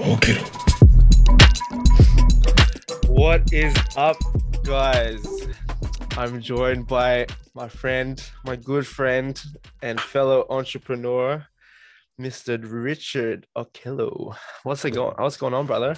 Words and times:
Okay. 0.00 0.42
What 3.06 3.52
is 3.52 3.72
up, 3.96 4.16
guys? 4.64 5.24
I'm 6.16 6.40
joined 6.40 6.88
by 6.88 7.26
my 7.54 7.68
friend, 7.68 8.20
my 8.44 8.56
good 8.56 8.88
friend, 8.88 9.40
and 9.82 10.00
fellow 10.00 10.46
entrepreneur, 10.50 11.46
Mr. 12.20 12.58
Richard 12.60 13.46
Okello. 13.56 14.34
What's 14.64 14.84
it 14.84 14.90
going? 14.90 15.14
What's 15.16 15.36
going 15.36 15.54
on, 15.54 15.66
brother? 15.66 15.96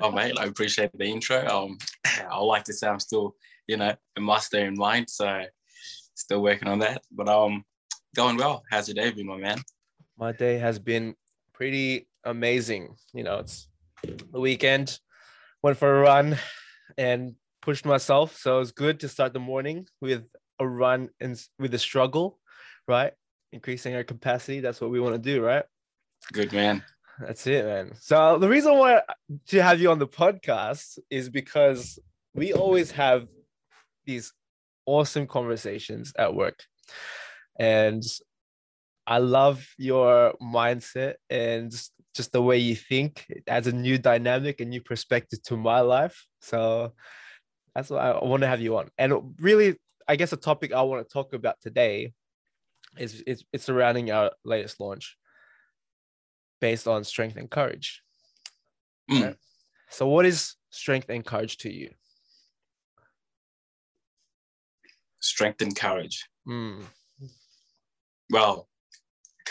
oh 0.00 0.10
mate, 0.10 0.34
I 0.36 0.46
appreciate 0.46 0.90
the 0.98 1.04
intro. 1.04 1.46
Um, 1.46 1.78
I 2.28 2.38
like 2.40 2.64
to 2.64 2.72
say 2.72 2.88
I'm 2.88 2.98
still, 2.98 3.36
you 3.68 3.76
know, 3.76 3.94
a 4.16 4.20
master 4.20 4.58
in 4.58 4.74
mind, 4.74 5.08
so 5.08 5.44
still 6.14 6.42
working 6.42 6.66
on 6.66 6.80
that. 6.80 7.02
But 7.12 7.28
um, 7.28 7.64
going 8.16 8.36
well. 8.36 8.64
How's 8.68 8.88
your 8.88 8.96
day 8.96 9.12
been, 9.12 9.28
my 9.28 9.36
man? 9.36 9.58
My 10.18 10.32
day 10.32 10.58
has 10.58 10.78
been 10.80 11.14
pretty 11.54 12.08
amazing. 12.24 12.96
You 13.12 13.24
know, 13.24 13.38
it's 13.38 13.68
the 14.02 14.40
weekend. 14.40 14.98
Went 15.62 15.78
for 15.78 15.98
a 15.98 16.00
run 16.02 16.36
and 16.98 17.34
pushed 17.62 17.86
myself, 17.86 18.36
so 18.36 18.56
it 18.56 18.58
was 18.58 18.72
good 18.72 19.00
to 19.00 19.08
start 19.08 19.32
the 19.32 19.40
morning 19.40 19.86
with 20.00 20.24
a 20.58 20.68
run 20.68 21.08
and 21.20 21.42
with 21.58 21.72
a 21.72 21.78
struggle, 21.78 22.38
right? 22.86 23.12
Increasing 23.52 23.94
our 23.94 24.04
capacity. 24.04 24.60
That's 24.60 24.80
what 24.80 24.90
we 24.90 25.00
want 25.00 25.14
to 25.14 25.18
do, 25.18 25.42
right? 25.42 25.64
Good 26.32 26.52
man. 26.52 26.82
That's 27.18 27.46
it, 27.46 27.64
man. 27.64 27.92
So 28.00 28.38
the 28.38 28.48
reason 28.48 28.76
why 28.76 29.00
to 29.48 29.62
have 29.62 29.80
you 29.80 29.90
on 29.90 29.98
the 29.98 30.08
podcast 30.08 30.98
is 31.10 31.30
because 31.30 31.98
we 32.34 32.52
always 32.52 32.90
have 32.90 33.26
these 34.04 34.32
awesome 34.84 35.26
conversations 35.26 36.12
at 36.18 36.34
work. 36.34 36.62
And 37.58 38.02
I 39.06 39.18
love 39.18 39.66
your 39.76 40.34
mindset 40.42 41.14
and 41.28 41.70
just 42.14 42.32
the 42.32 42.42
way 42.42 42.58
you 42.58 42.74
think. 42.74 43.26
It 43.28 43.44
adds 43.46 43.66
a 43.66 43.72
new 43.72 43.98
dynamic, 43.98 44.60
a 44.60 44.64
new 44.64 44.80
perspective 44.80 45.42
to 45.44 45.56
my 45.56 45.80
life. 45.80 46.26
So 46.40 46.92
that's 47.74 47.90
why 47.90 48.12
I 48.12 48.24
want 48.24 48.42
to 48.42 48.46
have 48.46 48.60
you 48.60 48.76
on. 48.76 48.90
And 48.96 49.34
really, 49.38 49.76
I 50.08 50.16
guess 50.16 50.30
the 50.30 50.36
topic 50.36 50.72
I 50.72 50.82
want 50.82 51.06
to 51.06 51.12
talk 51.12 51.34
about 51.34 51.60
today 51.60 52.12
is 52.98 53.22
it's, 53.26 53.44
it's 53.52 53.64
surrounding 53.64 54.10
our 54.10 54.30
latest 54.44 54.80
launch 54.80 55.16
based 56.60 56.86
on 56.86 57.04
strength 57.04 57.36
and 57.36 57.50
courage. 57.50 58.02
Mm. 59.10 59.22
Right? 59.22 59.36
So, 59.90 60.08
what 60.08 60.24
is 60.24 60.54
strength 60.70 61.10
and 61.10 61.24
courage 61.24 61.58
to 61.58 61.72
you? 61.72 61.90
Strength 65.20 65.62
and 65.62 65.76
courage. 65.76 66.26
Mm. 66.48 66.84
Well, 68.30 68.68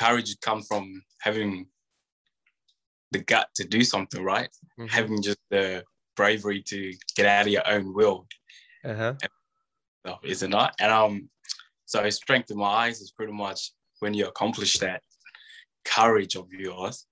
courage 0.03 0.39
comes 0.41 0.67
from 0.67 1.01
having 1.21 1.67
the 3.11 3.19
gut 3.19 3.47
to 3.55 3.63
do 3.63 3.83
something, 3.83 4.23
right? 4.23 4.49
Mhm. 4.79 4.89
Having 4.89 5.21
just 5.21 5.39
the 5.49 5.83
bravery 6.15 6.61
to 6.63 6.93
get 7.15 7.25
out 7.25 7.45
of 7.47 7.51
your 7.51 7.67
own 7.67 7.93
will, 7.93 8.27
Uh-huh. 8.83 9.15
is 10.23 10.43
it 10.43 10.49
not? 10.49 10.75
And 10.79 10.91
um, 10.91 11.29
so 11.85 12.09
strength 12.09 12.51
in 12.51 12.57
my 12.57 12.71
eyes 12.83 13.01
is 13.01 13.11
pretty 13.11 13.33
much 13.33 13.71
when 13.99 14.13
you 14.13 14.27
accomplish 14.27 14.77
that 14.79 15.01
courage 15.85 16.35
of 16.35 16.51
yours, 16.51 17.05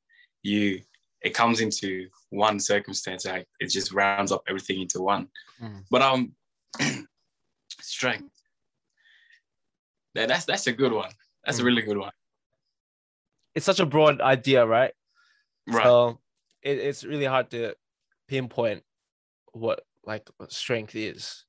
you 0.43 0.81
it 1.21 1.35
comes 1.35 1.61
into 1.61 2.09
one 2.31 2.59
circumstance, 2.59 3.25
like 3.25 3.47
it 3.59 3.67
just 3.67 3.91
rounds 3.91 4.31
up 4.31 4.41
everything 4.49 4.81
into 4.81 4.99
one. 5.01 5.29
Mm. 5.61 5.85
But 5.91 6.01
um, 6.01 6.35
strength. 7.79 8.33
That, 10.15 10.27
that's 10.29 10.45
that's 10.45 10.67
a 10.67 10.73
good 10.73 10.91
one. 10.91 11.13
That's 11.45 11.59
a 11.59 11.61
Mm. 11.61 11.65
really 11.65 11.81
good 11.83 11.97
one. 11.97 12.11
It's 13.55 13.65
such 13.65 13.79
a 13.79 13.85
broad 13.85 14.21
idea, 14.21 14.65
right? 14.65 14.93
Right. 15.67 15.83
So 15.83 16.19
it, 16.61 16.77
it's 16.77 17.03
really 17.03 17.25
hard 17.25 17.51
to 17.51 17.75
pinpoint 18.27 18.83
what 19.53 19.81
like 20.05 20.29
what 20.37 20.51
strength 20.51 20.95
is. 20.95 21.45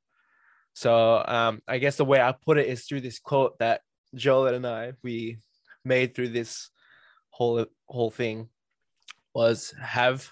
So 0.74 1.22
um, 1.26 1.62
I 1.68 1.78
guess 1.78 1.96
the 1.96 2.04
way 2.04 2.20
I 2.20 2.32
put 2.32 2.58
it 2.58 2.66
is 2.66 2.84
through 2.84 3.02
this 3.02 3.18
quote 3.18 3.58
that 3.58 3.82
Joel 4.14 4.54
and 4.54 4.66
I 4.66 4.92
we 5.02 5.38
made 5.84 6.14
through 6.14 6.30
this 6.30 6.70
whole 7.30 7.66
whole 7.86 8.10
thing 8.10 8.48
was 9.34 9.74
have 9.80 10.30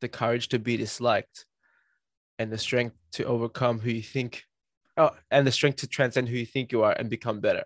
the 0.00 0.08
courage 0.08 0.48
to 0.48 0.58
be 0.58 0.76
disliked 0.76 1.46
and 2.38 2.52
the 2.52 2.58
strength 2.58 2.96
to 3.12 3.24
overcome 3.24 3.80
who 3.80 3.90
you 3.90 4.02
think 4.02 4.44
oh, 4.96 5.10
and 5.30 5.46
the 5.46 5.52
strength 5.52 5.76
to 5.76 5.86
transcend 5.86 6.28
who 6.28 6.36
you 6.36 6.46
think 6.46 6.72
you 6.72 6.82
are 6.82 6.92
and 6.92 7.10
become 7.10 7.40
better. 7.40 7.64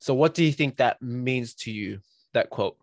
So 0.00 0.14
what 0.14 0.34
do 0.34 0.42
you 0.42 0.52
think 0.52 0.76
that 0.78 1.00
means 1.02 1.54
to 1.56 1.70
you 1.70 2.00
that 2.32 2.50
quote? 2.50 2.76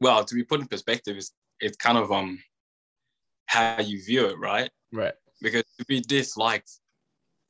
well, 0.00 0.24
to 0.24 0.34
be 0.34 0.44
put 0.44 0.60
in 0.60 0.66
perspective, 0.66 1.16
it's 1.16 1.32
it's 1.60 1.76
kind 1.76 1.96
of 1.98 2.12
um 2.12 2.38
how 3.46 3.80
you 3.80 4.02
view 4.04 4.26
it, 4.26 4.38
right? 4.38 4.70
Right. 4.92 5.14
Because 5.40 5.64
to 5.78 5.84
be 5.86 6.00
disliked, 6.00 6.70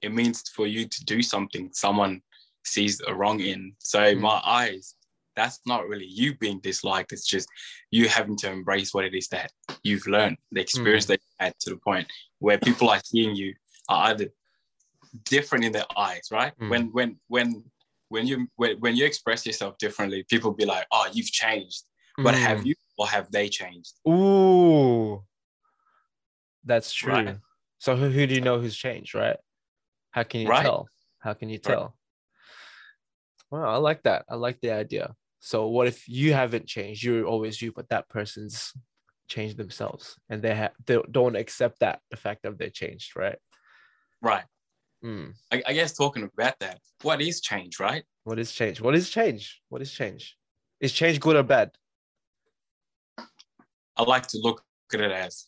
it 0.01 0.13
means 0.13 0.43
for 0.51 0.67
you 0.67 0.87
to 0.87 1.05
do 1.05 1.23
something 1.23 1.71
someone 1.73 2.23
sees 2.65 3.01
a 3.07 3.15
wrong 3.15 3.41
in. 3.41 3.75
So 3.81 4.03
in 4.05 4.19
Mm. 4.19 4.23
my 4.23 4.41
eyes, 4.45 4.95
that's 5.35 5.61
not 5.67 5.89
really 5.89 6.07
you 6.07 6.37
being 6.37 6.61
disliked. 6.61 7.13
It's 7.13 7.27
just 7.27 7.49
you 7.91 8.09
having 8.09 8.37
to 8.39 8.51
embrace 8.51 8.95
what 8.95 9.05
it 9.05 9.15
is 9.15 9.29
that 9.29 9.53
you've 9.83 10.07
learned, 10.07 10.39
the 10.53 10.61
experience 10.61 11.07
that 11.07 11.21
you 11.21 11.35
had 11.41 11.55
to 11.61 11.71
the 11.71 11.77
point 11.79 12.09
where 12.39 12.59
people 12.59 12.89
are 12.91 13.01
seeing 13.05 13.35
you 13.35 13.55
are 13.89 14.09
either 14.11 14.29
different 15.25 15.65
in 15.65 15.73
their 15.73 15.87
eyes, 15.97 16.29
right? 16.31 16.53
Mm. 16.61 16.71
When 16.71 16.93
when 16.93 17.21
when 17.29 17.65
when 18.09 18.27
you 18.27 18.49
when, 18.57 18.79
when 18.81 18.97
you 18.97 19.05
express 19.05 19.47
yourself 19.47 19.79
differently, 19.79 20.25
people 20.29 20.53
be 20.53 20.65
like, 20.65 20.87
"Oh, 20.93 21.09
you've 21.13 21.31
changed." 21.31 21.85
But 22.19 22.35
have 22.35 22.59
Mm. 22.59 22.67
you 22.67 22.75
or 22.99 23.07
have 23.07 23.31
they 23.31 23.49
changed? 23.49 23.95
Ooh, 24.09 25.23
that's 26.65 26.93
true. 26.93 27.13
Right. 27.13 27.37
So 27.79 27.95
who, 27.95 28.09
who 28.09 28.27
do 28.27 28.35
you 28.35 28.41
know 28.41 28.59
who's 28.59 28.77
changed, 28.77 29.15
right? 29.15 29.37
How 30.13 30.23
can 30.23 30.41
you 30.41 30.49
Right. 30.49 30.63
tell? 30.63 30.89
How 31.19 31.35
can 31.35 31.51
you 31.51 31.59
Right. 31.59 31.75
tell? 31.75 31.97
Well, 33.51 33.65
I 33.69 33.77
like 33.77 34.03
that. 34.05 34.25
I 34.29 34.35
like 34.37 34.61
the 34.61 34.71
idea. 34.73 35.15
So 35.41 35.69
what 35.69 35.87
if 35.87 36.09
you 36.09 36.33
haven't 36.33 36.67
changed? 36.67 37.05
You're 37.05 37.27
always 37.27 37.61
you, 37.61 37.71
but 37.71 37.91
that 37.91 38.09
person's 38.09 38.73
changed 39.29 39.57
themselves, 39.57 40.17
and 40.29 40.43
they 40.43 40.55
have 40.55 40.73
they 40.87 40.99
don't 41.11 41.37
accept 41.37 41.81
that 41.81 42.01
the 42.11 42.17
fact 42.17 42.43
that 42.43 42.59
they 42.59 42.71
changed, 42.71 43.17
right? 43.17 43.39
Right. 44.23 44.45
Mm. 45.05 45.35
I, 45.53 45.63
I 45.67 45.73
guess 45.75 45.93
talking 45.93 46.23
about 46.25 46.59
that, 46.61 46.81
what 47.03 47.21
is 47.21 47.41
change, 47.41 47.79
right? 47.79 48.05
What 48.25 48.39
is 48.39 48.53
change? 48.53 48.81
What 48.81 48.95
is 48.95 49.11
change? 49.11 49.61
What 49.69 49.83
is 49.83 49.93
change? 49.93 50.37
Is 50.81 50.93
change 50.93 51.21
good 51.21 51.37
or 51.37 51.43
bad? 51.43 51.71
I 53.97 54.03
like 54.03 54.27
to 54.29 54.39
look 54.43 54.63
at 54.93 55.01
it 55.01 55.11
as 55.13 55.47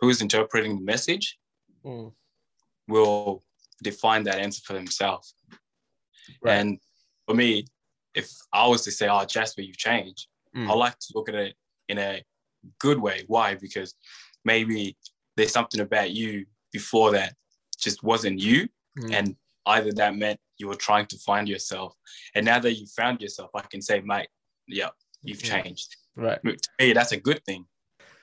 who's 0.00 0.20
interpreting 0.20 0.76
the 0.76 0.82
message 0.84 1.38
Mm. 1.84 2.12
will 2.86 3.42
define 3.82 4.22
that 4.24 4.38
answer 4.38 4.62
for 4.64 4.74
themselves. 4.74 5.34
Right. 6.40 6.54
And 6.54 6.78
for 7.26 7.34
me, 7.34 7.66
if 8.14 8.30
I 8.52 8.68
was 8.68 8.82
to 8.82 8.92
say, 8.92 9.08
oh, 9.08 9.24
Jasper, 9.24 9.62
you've 9.62 9.76
changed, 9.78 10.28
Mm. 10.54 10.68
I 10.68 10.74
like 10.74 10.98
to 10.98 11.12
look 11.14 11.28
at 11.28 11.34
it 11.34 11.56
in 11.88 11.98
a 11.98 12.22
good 12.80 12.98
way. 13.00 13.24
Why? 13.26 13.54
Because 13.54 13.94
maybe 14.44 14.96
there's 15.36 15.52
something 15.52 15.80
about 15.80 16.10
you 16.10 16.46
before 16.72 17.12
that 17.12 17.34
just 17.78 18.02
wasn't 18.02 18.38
you. 18.40 18.68
Mm. 18.98 19.12
And 19.14 19.36
either 19.66 19.92
that 19.92 20.16
meant 20.16 20.38
you 20.58 20.68
were 20.68 20.74
trying 20.74 21.06
to 21.06 21.18
find 21.18 21.48
yourself. 21.48 21.94
And 22.34 22.44
now 22.44 22.58
that 22.58 22.74
you 22.74 22.86
found 22.86 23.20
yourself, 23.20 23.50
I 23.54 23.62
can 23.62 23.80
say, 23.82 24.00
mate, 24.00 24.28
yeah, 24.66 24.90
you've 25.22 25.44
Yeah. 25.44 25.62
changed. 25.62 25.96
right. 26.14 26.38
to 26.44 26.58
me, 26.78 26.92
that's 26.92 27.12
a 27.12 27.16
good 27.16 27.42
thing. 27.46 27.64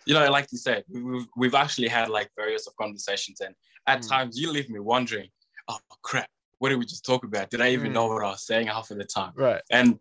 You 0.05 0.13
know, 0.13 0.29
like 0.29 0.47
you 0.51 0.59
said, 0.59 0.83
we- 0.87 1.01
we've, 1.01 1.27
we've 1.35 1.55
actually 1.55 1.87
had 1.87 2.07
like 2.09 2.29
various 2.35 2.67
of 2.67 2.75
conversations, 2.75 3.41
and 3.41 3.55
at 3.87 4.01
Mm. 4.01 4.09
times 4.09 4.39
you 4.39 4.51
leave 4.51 4.69
me 4.69 4.79
wondering, 4.79 5.29
oh 5.67 5.79
crap, 6.03 6.29
what 6.59 6.69
did 6.69 6.77
we 6.77 6.85
just 6.85 7.03
talk 7.03 7.23
about? 7.23 7.49
Did 7.49 7.61
I 7.61 7.69
even 7.71 7.89
Mm. 7.89 7.93
know 7.95 8.07
what 8.07 8.23
I 8.23 8.29
was 8.29 8.45
saying 8.45 8.67
half 8.67 8.91
of 8.91 8.97
the 8.97 9.05
time? 9.05 9.33
Right. 9.35 9.61
And 9.71 9.99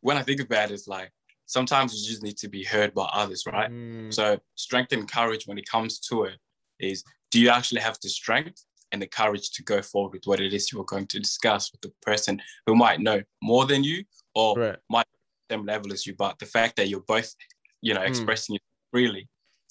when 0.00 0.16
I 0.16 0.22
think 0.22 0.40
about 0.40 0.70
it, 0.70 0.74
it's 0.74 0.88
like 0.88 1.10
sometimes 1.48 2.00
you 2.00 2.08
just 2.08 2.22
need 2.22 2.36
to 2.36 2.48
be 2.48 2.62
heard 2.62 2.94
by 2.94 3.08
others, 3.12 3.44
right? 3.46 3.70
Mm. 3.70 4.14
So 4.14 4.38
strength 4.54 4.92
and 4.92 5.10
courage 5.10 5.46
when 5.46 5.58
it 5.58 5.68
comes 5.68 5.98
to 6.00 6.24
it 6.24 6.38
is 6.78 7.02
do 7.30 7.40
you 7.40 7.48
actually 7.48 7.80
have 7.80 7.98
the 8.02 8.08
strength 8.08 8.64
and 8.92 9.02
the 9.02 9.06
courage 9.06 9.50
to 9.50 9.62
go 9.64 9.82
forward 9.82 10.12
with 10.12 10.26
what 10.26 10.40
it 10.40 10.54
is 10.54 10.70
you're 10.70 10.84
going 10.84 11.06
to 11.08 11.18
discuss 11.18 11.72
with 11.72 11.80
the 11.80 11.92
person 12.02 12.40
who 12.66 12.76
might 12.76 13.00
know 13.00 13.20
more 13.42 13.66
than 13.66 13.82
you 13.82 14.04
or 14.34 14.56
Right. 14.56 15.04
same 15.50 15.64
level 15.64 15.92
as 15.94 16.06
you, 16.06 16.14
but 16.14 16.38
the 16.38 16.44
fact 16.46 16.76
that 16.76 16.88
you're 16.88 17.00
both, 17.00 17.34
you 17.80 17.94
know, 17.94 18.00
Mm. 18.02 18.08
expressing 18.08 18.56
it 18.56 18.62
freely, 18.90 19.26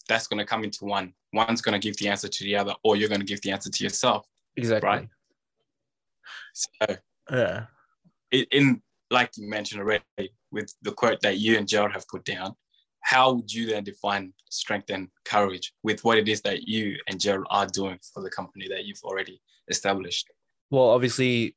that's 0.07 0.25
going 0.25 0.39
to 0.39 0.45
come 0.45 0.63
into 0.63 0.85
one. 0.85 1.13
One's 1.33 1.62
going 1.62 1.79
to 1.79 1.88
give 1.88 1.95
the 1.97 2.07
answer 2.07 2.27
to 2.27 2.44
the 2.44 2.56
other, 2.56 2.74
or 2.83 2.95
you're 2.95 3.09
going 3.09 3.21
to 3.21 3.25
give 3.27 3.41
the 3.41 3.51
answer 3.51 3.69
to 3.69 3.83
yourself. 3.83 4.25
Exactly. 4.56 4.89
Right. 4.89 5.07
So, 6.53 6.97
Yeah. 7.29 7.68
it, 8.31 8.47
in 8.51 8.81
like 9.12 9.29
you 9.38 9.47
mentioned 9.47 9.81
already, 9.81 10.03
with 10.52 10.74
the 10.82 10.92
quote 10.92 11.22
that 11.22 11.38
you 11.38 11.58
and 11.58 11.68
Gerald 11.68 11.94
have 11.94 12.08
put 12.08 12.24
down, 12.24 12.54
how 13.02 13.34
would 13.34 13.52
you 13.52 13.68
then 13.68 13.84
define 13.84 14.34
strength 14.50 14.90
and 14.90 15.08
courage 15.26 15.74
with 15.84 16.04
what 16.04 16.18
it 16.18 16.28
is 16.28 16.42
that 16.42 16.68
you 16.68 16.98
and 17.08 17.20
Gerald 17.20 17.48
are 17.50 17.68
doing 17.68 18.00
for 18.14 18.22
the 18.22 18.30
company 18.30 18.68
that 18.70 18.86
you've 18.86 19.04
already 19.04 19.42
established? 19.70 20.28
Well, 20.70 20.90
obviously, 20.90 21.56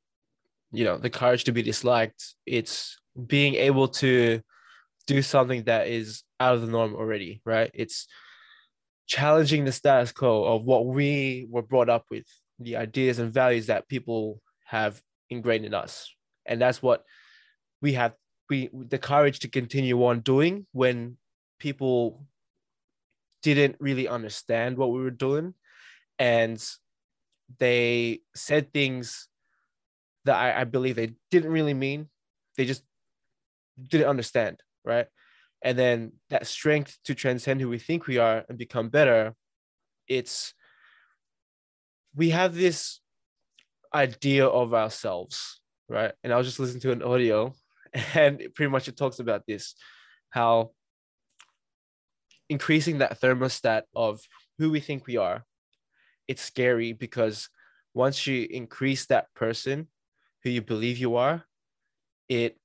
you 0.71 0.85
know 0.85 0.97
the 0.97 1.09
courage 1.09 1.43
to 1.43 1.51
be 1.51 1.61
disliked 1.61 2.35
it's 2.45 2.97
being 3.27 3.55
able 3.55 3.87
to 3.87 4.41
do 5.05 5.21
something 5.21 5.63
that 5.63 5.87
is 5.87 6.23
out 6.39 6.55
of 6.55 6.61
the 6.61 6.67
norm 6.67 6.95
already 6.95 7.41
right 7.45 7.71
it's 7.73 8.07
challenging 9.07 9.65
the 9.65 9.71
status 9.71 10.11
quo 10.11 10.43
of 10.45 10.63
what 10.63 10.85
we 10.85 11.45
were 11.49 11.61
brought 11.61 11.89
up 11.89 12.05
with 12.09 12.25
the 12.59 12.77
ideas 12.77 13.19
and 13.19 13.33
values 13.33 13.67
that 13.67 13.89
people 13.89 14.41
have 14.65 15.01
ingrained 15.29 15.65
in 15.65 15.73
us 15.73 16.13
and 16.45 16.61
that's 16.61 16.81
what 16.81 17.03
we 17.81 17.93
have 17.93 18.13
we 18.51 18.69
the 18.73 18.99
courage 18.99 19.39
to 19.39 19.47
continue 19.47 20.03
on 20.03 20.19
doing 20.19 20.67
when 20.73 21.17
people 21.57 22.25
didn't 23.41 23.77
really 23.79 24.07
understand 24.07 24.77
what 24.77 24.91
we 24.91 25.01
were 25.01 25.09
doing 25.09 25.55
and 26.19 26.63
they 27.57 28.19
said 28.35 28.71
things 28.71 29.27
that 30.25 30.35
I, 30.35 30.61
I 30.61 30.63
believe 30.65 30.95
they 30.95 31.13
didn't 31.31 31.51
really 31.51 31.73
mean. 31.73 32.09
They 32.57 32.65
just 32.65 32.83
didn't 33.87 34.07
understand, 34.07 34.61
right? 34.85 35.07
And 35.63 35.77
then 35.77 36.11
that 36.29 36.45
strength 36.45 36.97
to 37.05 37.15
transcend 37.15 37.61
who 37.61 37.69
we 37.69 37.79
think 37.79 38.05
we 38.05 38.17
are 38.17 38.45
and 38.47 38.57
become 38.57 38.89
better, 38.89 39.33
it's 40.07 40.53
we 42.15 42.29
have 42.31 42.53
this 42.53 42.99
idea 43.93 44.45
of 44.45 44.73
ourselves, 44.73 45.61
right? 45.87 46.11
And 46.23 46.33
I 46.33 46.37
was 46.37 46.47
just 46.47 46.59
listening 46.59 46.81
to 46.81 46.91
an 46.91 47.01
audio 47.01 47.55
and 48.13 48.41
pretty 48.55 48.69
much 48.69 48.87
it 48.87 48.97
talks 48.97 49.19
about 49.19 49.43
this 49.47 49.75
how 50.29 50.71
increasing 52.49 52.99
that 52.99 53.19
thermostat 53.19 53.83
of 53.95 54.19
who 54.57 54.71
we 54.71 54.79
think 54.79 55.07
we 55.07 55.17
are 55.17 55.45
it's 56.27 56.41
scary 56.41 56.93
because 56.93 57.49
once 57.93 58.25
you 58.25 58.47
increase 58.49 59.05
that 59.07 59.33
person 59.35 59.87
who 60.43 60.49
you 60.49 60.61
believe 60.61 60.97
you 60.97 61.15
are, 61.15 61.43
it 62.29 62.57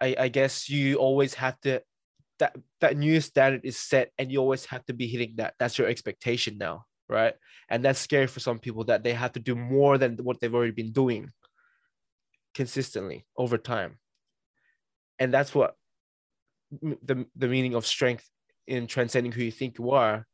I, 0.00 0.16
I 0.18 0.28
guess 0.28 0.68
you 0.68 0.96
always 0.96 1.34
have 1.34 1.60
to 1.60 1.82
that 2.38 2.56
that 2.80 2.96
new 2.96 3.20
standard 3.20 3.60
is 3.64 3.78
set 3.78 4.10
and 4.18 4.32
you 4.32 4.38
always 4.38 4.64
have 4.66 4.84
to 4.86 4.94
be 4.94 5.06
hitting 5.06 5.34
that. 5.36 5.54
That's 5.58 5.78
your 5.78 5.88
expectation 5.88 6.58
now, 6.58 6.86
right? 7.08 7.34
And 7.68 7.84
that's 7.84 8.00
scary 8.00 8.26
for 8.26 8.40
some 8.40 8.58
people 8.58 8.84
that 8.84 9.04
they 9.04 9.12
have 9.12 9.32
to 9.32 9.40
do 9.40 9.54
more 9.54 9.98
than 9.98 10.16
what 10.16 10.40
they've 10.40 10.54
already 10.54 10.72
been 10.72 10.92
doing 10.92 11.30
consistently 12.54 13.26
over 13.36 13.58
time. 13.58 13.98
And 15.18 15.32
that's 15.32 15.54
what 15.54 15.76
the, 16.70 17.26
the 17.36 17.48
meaning 17.48 17.74
of 17.74 17.86
strength 17.86 18.28
in 18.66 18.86
transcending 18.86 19.32
who 19.32 19.42
you 19.42 19.52
think 19.52 19.78
you 19.78 19.90
are. 19.92 20.26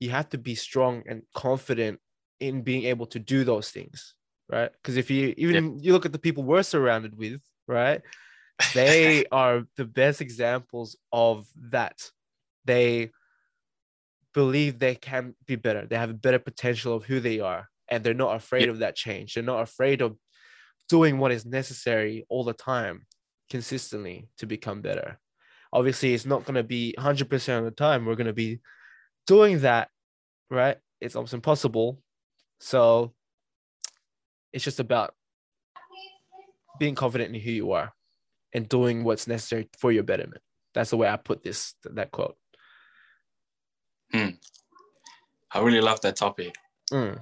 You 0.00 0.10
have 0.10 0.28
to 0.30 0.38
be 0.38 0.54
strong 0.54 1.02
and 1.08 1.22
confident 1.34 2.00
in 2.40 2.62
being 2.62 2.84
able 2.84 3.06
to 3.06 3.18
do 3.18 3.44
those 3.44 3.70
things 3.70 4.14
right? 4.48 4.70
Because 4.72 4.96
if 4.96 5.10
you 5.10 5.34
even 5.36 5.78
you 5.80 5.92
look 5.92 6.06
at 6.06 6.12
the 6.12 6.18
people 6.18 6.44
we're 6.44 6.62
surrounded 6.62 7.16
with, 7.16 7.40
right? 7.66 8.02
They 8.74 9.24
are 9.32 9.64
the 9.76 9.84
best 9.84 10.20
examples 10.20 10.96
of 11.12 11.46
that. 11.70 12.10
They 12.64 13.10
believe 14.34 14.78
they 14.78 14.94
can 14.94 15.34
be 15.46 15.56
better. 15.56 15.86
They 15.86 15.96
have 15.96 16.10
a 16.10 16.14
better 16.14 16.38
potential 16.38 16.94
of 16.94 17.04
who 17.04 17.20
they 17.20 17.40
are, 17.40 17.68
and 17.88 18.02
they're 18.02 18.14
not 18.14 18.36
afraid 18.36 18.68
of 18.68 18.78
that 18.78 18.96
change. 18.96 19.34
They're 19.34 19.42
not 19.42 19.62
afraid 19.62 20.00
of 20.00 20.16
doing 20.88 21.18
what 21.18 21.32
is 21.32 21.44
necessary 21.44 22.24
all 22.28 22.44
the 22.44 22.52
time, 22.52 23.06
consistently 23.50 24.28
to 24.38 24.46
become 24.46 24.80
better. 24.80 25.18
Obviously, 25.72 26.14
it's 26.14 26.26
not 26.26 26.44
going 26.44 26.54
to 26.54 26.62
be 26.62 26.94
100% 26.98 27.58
of 27.58 27.64
the 27.64 27.70
time. 27.70 28.04
We're 28.04 28.14
going 28.14 28.26
to 28.26 28.32
be 28.32 28.60
doing 29.26 29.60
that, 29.60 29.88
right? 30.50 30.76
It's 31.00 31.16
almost 31.16 31.34
impossible. 31.34 32.00
So 32.60 33.12
it's 34.52 34.64
just 34.64 34.80
about 34.80 35.14
being 36.78 36.94
confident 36.94 37.34
in 37.34 37.40
who 37.40 37.50
you 37.50 37.72
are 37.72 37.92
and 38.54 38.68
doing 38.68 39.04
what's 39.04 39.26
necessary 39.26 39.68
for 39.78 39.92
your 39.92 40.02
betterment. 40.02 40.42
That's 40.74 40.90
the 40.90 40.96
way 40.96 41.08
I 41.08 41.16
put 41.16 41.42
this 41.42 41.74
that 41.84 42.10
quote. 42.10 42.36
Hmm. 44.12 44.30
I 45.52 45.60
really 45.60 45.80
love 45.80 46.00
that 46.02 46.16
topic. 46.16 46.54
Mm. 46.92 47.20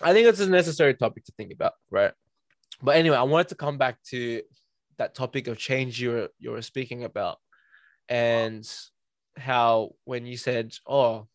I 0.00 0.12
think 0.12 0.28
it's 0.28 0.40
a 0.40 0.48
necessary 0.48 0.94
topic 0.94 1.24
to 1.24 1.32
think 1.32 1.52
about, 1.52 1.72
right? 1.90 2.12
But 2.82 2.96
anyway, 2.96 3.16
I 3.16 3.22
wanted 3.22 3.48
to 3.48 3.54
come 3.56 3.78
back 3.78 3.98
to 4.10 4.42
that 4.98 5.14
topic 5.14 5.46
of 5.48 5.58
change 5.58 6.00
you 6.00 6.10
were 6.10 6.28
you 6.38 6.50
were 6.50 6.62
speaking 6.62 7.04
about, 7.04 7.38
and 8.08 8.68
how 9.36 9.92
when 10.04 10.26
you 10.26 10.36
said, 10.36 10.74
"Oh, 10.86 11.28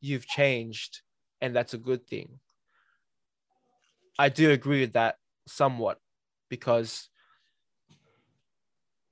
you've 0.00 0.26
changed," 0.26 1.02
and 1.40 1.56
that's 1.56 1.74
a 1.74 1.78
good 1.78 2.06
thing. 2.06 2.40
I 4.18 4.28
do 4.28 4.50
agree 4.50 4.80
with 4.80 4.92
that 4.92 5.16
somewhat 5.46 6.00
because 6.48 7.08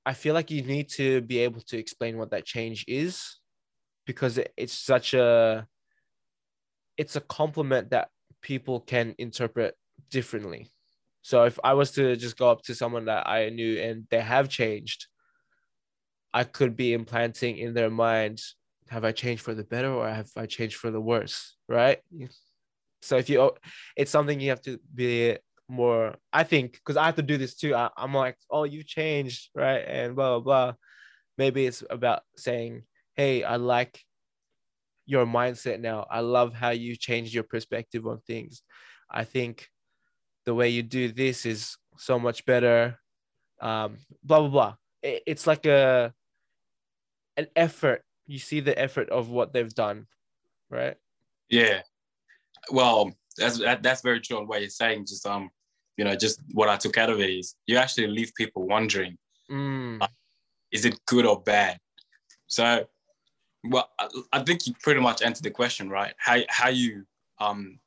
I 0.07 0.15
feel 0.15 0.35
like 0.35 0.51
you 0.51 0.63
need 0.63 0.89
to 0.91 1.21
be 1.21 1.39
able 1.39 1.61
to 1.63 1.79
explain 1.79 2.17
what 2.19 2.31
that 2.31 2.45
change 2.47 2.85
is 2.89 3.37
because 4.07 4.39
it's 4.57 4.73
such 4.73 5.15
a 5.15 5.69
it's 6.97 7.17
a 7.17 7.21
compliment 7.21 7.91
that 7.91 8.11
people 8.43 8.81
can 8.81 9.15
interpret 9.19 9.77
differently. 10.11 10.71
So 11.23 11.45
if 11.45 11.59
I 11.63 11.75
was 11.75 11.91
to 11.93 12.17
just 12.17 12.39
go 12.39 12.51
up 12.51 12.63
to 12.63 12.75
someone 12.75 13.07
that 13.07 13.29
I 13.29 13.51
knew 13.51 13.79
and 13.81 14.07
they 14.11 14.21
have 14.21 14.49
changed, 14.49 15.07
I 16.33 16.45
could 16.45 16.77
be 16.77 16.93
implanting 16.93 17.59
in 17.59 17.75
their 17.75 17.91
mind, 17.91 18.41
have 18.89 19.05
I 19.05 19.13
changed 19.13 19.43
for 19.43 19.55
the 19.55 19.65
better 19.65 19.93
or 19.93 20.09
have 20.09 20.31
I 20.37 20.47
changed 20.47 20.77
for 20.77 20.91
the 20.91 21.01
worse? 21.01 21.57
Right? 21.69 21.99
So 23.03 23.17
if 23.17 23.29
you, 23.29 23.41
oh, 23.41 23.57
it's 23.97 24.11
something 24.11 24.41
you 24.41 24.51
have 24.51 24.63
to 24.63 24.79
be 24.95 25.37
more. 25.69 26.17
I 26.33 26.45
think 26.45 26.73
because 26.73 26.97
I 26.97 27.07
have 27.07 27.17
to 27.17 27.23
do 27.23 27.37
this 27.37 27.55
too. 27.55 27.75
I, 27.75 27.91
I'm 27.97 28.15
like, 28.15 28.37
oh, 28.51 28.65
you 28.65 28.83
changed, 28.83 29.51
right? 29.55 29.85
And 29.87 30.17
blah 30.17 30.39
blah 30.39 30.41
blah. 30.41 30.75
Maybe 31.37 31.67
it's 31.67 31.85
about 31.89 32.23
saying, 32.37 32.83
hey, 33.15 33.45
I 33.45 33.57
like 33.57 34.01
your 35.07 35.27
mindset 35.27 35.81
now. 35.81 36.07
I 36.11 36.21
love 36.21 36.55
how 36.55 36.71
you 36.71 36.97
changed 36.97 37.33
your 37.33 37.45
perspective 37.45 38.07
on 38.07 38.21
things. 38.27 38.63
I 39.11 39.25
think 39.25 39.69
the 40.49 40.55
way 40.55 40.71
you 40.71 40.83
do 40.83 41.13
this 41.13 41.45
is 41.45 41.77
so 41.99 42.19
much 42.19 42.47
better. 42.47 42.99
Um, 43.61 43.99
blah 44.25 44.41
blah 44.41 44.49
blah. 44.49 44.75
It, 45.03 45.23
it's 45.27 45.47
like 45.47 45.67
a 45.67 46.15
an 47.37 47.49
effort. 47.55 48.03
You 48.27 48.39
see 48.39 48.61
the 48.61 48.79
effort 48.79 49.11
of 49.11 49.29
what 49.29 49.53
they've 49.53 49.75
done, 49.75 50.07
right? 50.71 50.97
Yeah, 51.51 51.83
well, 52.71 53.13
that's 53.37 53.59
that, 53.59 53.83
that's 53.83 54.01
very 54.01 54.21
true 54.21 54.39
on 54.39 54.47
what 54.47 54.63
you're 54.63 54.71
saying. 54.71 55.05
Just 55.05 55.27
um, 55.27 55.51
you 55.99 56.05
know, 56.07 56.15
just 56.15 56.41
what 56.55 56.71
I 56.71 56.77
took 56.77 56.97
out 56.97 57.11
of 57.11 57.21
it 57.21 57.29
is 57.29 57.55
you 57.67 57.77
actually 57.77 58.07
leave 58.07 58.33
people 58.35 58.67
wondering, 58.67 59.19
mm. 59.51 60.01
uh, 60.01 60.09
is 60.73 60.87
it 60.87 60.99
good 61.05 61.27
or 61.27 61.43
bad? 61.43 61.79
So, 62.47 62.87
well, 63.65 63.91
I, 64.01 64.09
I, 64.33 64.43
think 64.45 64.67
you 64.67 64.73
pretty 64.83 65.01
much 65.01 65.21
answered 65.21 65.45
the 65.45 65.51
question, 65.51 65.91
right? 65.91 66.15
How 66.17 66.39
how 66.49 66.71
you 66.71 67.05
um 67.39 67.79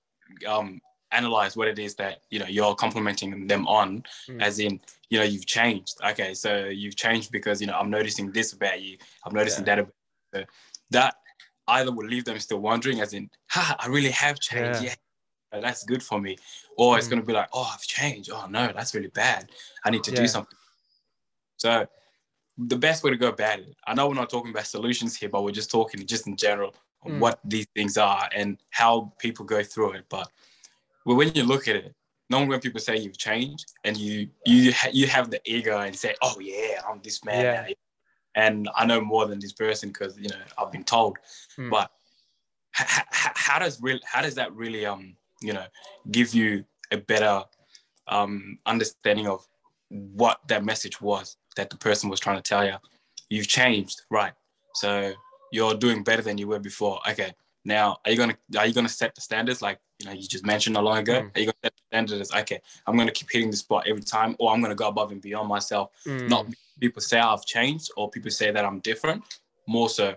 um 0.48 0.80
analyze 1.12 1.58
what 1.58 1.68
it 1.68 1.80
is 1.80 1.96
that 1.96 2.22
you 2.30 2.39
know 2.39 2.46
you're 2.48 2.75
complimenting 2.75 3.48
them 3.48 3.68
on, 3.68 4.03
mm. 4.30 4.41
as 4.41 4.60
in 4.60 4.80
you 5.10 5.20
know 5.20 5.25
you've 5.25 5.46
changed. 5.46 5.98
Okay, 6.06 6.34
so 6.34 6.65
you've 6.65 6.96
changed 6.96 7.32
because 7.32 7.62
you 7.62 7.68
know 7.68 7.77
I'm 7.77 7.89
noticing 7.89 8.32
this 8.32 8.53
about 8.53 8.82
you. 8.82 8.98
I'm 9.25 9.34
noticing 9.34 9.65
yeah. 9.65 9.75
that 9.75 9.80
about 9.80 9.94
you. 10.34 10.39
So 10.39 10.46
that 10.91 11.15
either 11.68 11.91
will 11.91 12.08
leave 12.08 12.25
them 12.25 12.39
still 12.39 12.60
wondering, 12.60 13.01
as 13.01 13.13
in, 13.13 13.30
ha, 13.50 13.75
I 13.80 13.88
really 13.88 14.12
have 14.12 14.39
changed. 14.39 14.84
Yeah. 14.84 14.94
yeah. 15.53 15.60
That's 15.62 15.84
good 15.84 16.03
for 16.03 16.20
me. 16.20 16.38
Or 16.77 16.98
it's 16.98 17.08
mm. 17.08 17.12
going 17.12 17.22
to 17.22 17.25
be 17.25 17.34
like, 17.34 17.50
oh, 17.53 17.70
I've 17.74 17.82
changed. 17.82 18.30
Oh, 18.32 18.48
no, 18.50 18.72
that's 18.74 18.94
really 18.96 19.10
bad. 19.10 19.50
I 19.86 19.89
need 19.89 20.03
to 20.03 20.12
yeah. 20.12 20.18
do 20.18 20.27
something. 20.27 20.58
So, 21.58 21.86
the 22.58 22.77
best 22.77 23.03
way 23.03 23.12
to 23.12 23.18
go 23.18 23.30
about 23.30 23.60
it, 23.60 23.75
I 23.88 23.94
know 23.94 24.08
we're 24.08 24.15
not 24.15 24.30
talking 24.30 24.51
about 24.51 24.68
solutions 24.68 25.15
here, 25.15 25.30
but 25.30 25.44
we're 25.44 25.51
just 25.51 25.72
talking 25.72 26.06
just 26.06 26.27
in 26.27 26.36
general 26.36 26.75
mm. 27.06 27.20
what 27.20 27.39
these 27.44 27.68
things 27.75 27.98
are 27.98 28.30
and 28.36 28.58
how 28.70 29.13
people 29.20 29.46
go 29.46 29.63
through 29.63 29.94
it. 29.94 30.06
But 30.10 30.30
when 31.05 31.31
you 31.34 31.43
look 31.43 31.67
at 31.67 31.75
it, 31.75 31.93
normally 32.29 32.50
when 32.50 32.60
people 32.60 32.79
say 32.79 32.98
you've 32.98 33.17
changed 33.17 33.65
and 33.84 33.98
you 33.98 34.29
you 34.46 34.72
ha- 34.74 34.89
you 34.91 35.08
have 35.08 35.29
the 35.29 35.41
ego 35.46 35.79
and 35.79 35.96
say, 35.96 36.15
oh 36.22 36.39
yeah, 36.39 36.81
I'm 36.88 37.01
this 37.01 37.24
man 37.25 37.43
yeah. 37.43 37.62
now 37.62 37.67
and 38.36 38.70
I 38.75 38.86
know 38.86 39.01
more 39.01 39.27
than 39.27 39.39
this 39.39 39.53
person 39.53 39.89
because 39.89 40.17
you 40.17 40.29
know 40.29 40.38
I've 40.58 40.72
been 40.72 40.84
told. 40.84 41.17
Mm. 41.58 41.70
But 41.70 41.91
h- 42.79 42.88
h- 42.89 43.31
how 43.36 43.60
does 43.60 43.81
real 43.81 44.00
how 44.05 44.22
does 44.22 44.36
that 44.36 44.53
really 44.53 44.86
um 44.86 45.15
you 45.41 45.53
know 45.53 45.65
give 46.12 46.34
you 46.34 46.63
a 46.91 46.98
better 46.98 47.43
um 48.08 48.60
understanding 48.65 49.27
of 49.27 49.46
what 49.89 50.39
that 50.48 50.63
message 50.63 51.01
was 51.01 51.38
that 51.58 51.70
the 51.70 51.77
person 51.77 52.10
was 52.10 52.20
trying 52.20 52.38
to 52.38 52.41
tell 52.41 52.65
you? 52.65 52.75
You've 53.29 53.48
changed, 53.48 54.01
right? 54.10 54.34
So 54.75 55.13
you're 55.51 55.75
doing 55.75 56.03
better 56.03 56.22
than 56.22 56.38
you 56.38 56.48
were 56.48 56.60
before. 56.60 57.00
Okay, 57.10 57.34
now 57.65 57.98
are 58.05 58.12
you 58.12 58.17
gonna 58.17 58.38
are 58.58 58.65
you 58.65 58.74
gonna 58.74 58.89
set 58.89 59.15
the 59.15 59.22
standards 59.22 59.62
like 59.62 59.79
you 60.01 60.10
know 60.10 60.15
you 60.15 60.27
just 60.27 60.46
mentioned 60.46 60.74
not 60.74 60.84
long 60.84 60.98
ago? 60.98 61.22
Mm. 61.22 61.36
Are 61.36 61.39
you 61.39 61.46
gonna 61.46 61.55
set 61.63 61.74
standards? 61.88 62.34
Okay, 62.34 62.60
I'm 62.88 62.98
gonna 62.98 63.12
keep 63.12 63.31
hitting 63.31 63.51
the 63.51 63.58
spot 63.58 63.88
every 63.88 64.01
time, 64.01 64.36
or 64.39 64.51
I'm 64.51 64.62
gonna 64.62 64.75
go 64.75 64.88
above 64.88 65.12
and 65.12 65.22
beyond 65.22 65.48
myself, 65.48 65.91
mm. 66.05 66.27
not 66.27 66.46
people 66.79 67.01
say 67.01 67.20
I've 67.20 67.46
changed 67.46 67.91
or 67.96 68.10
people 68.10 68.31
say 68.31 68.51
that 68.51 68.65
I'm 68.65 68.79
different. 68.79 69.24
More 69.67 69.89
so, 69.89 70.15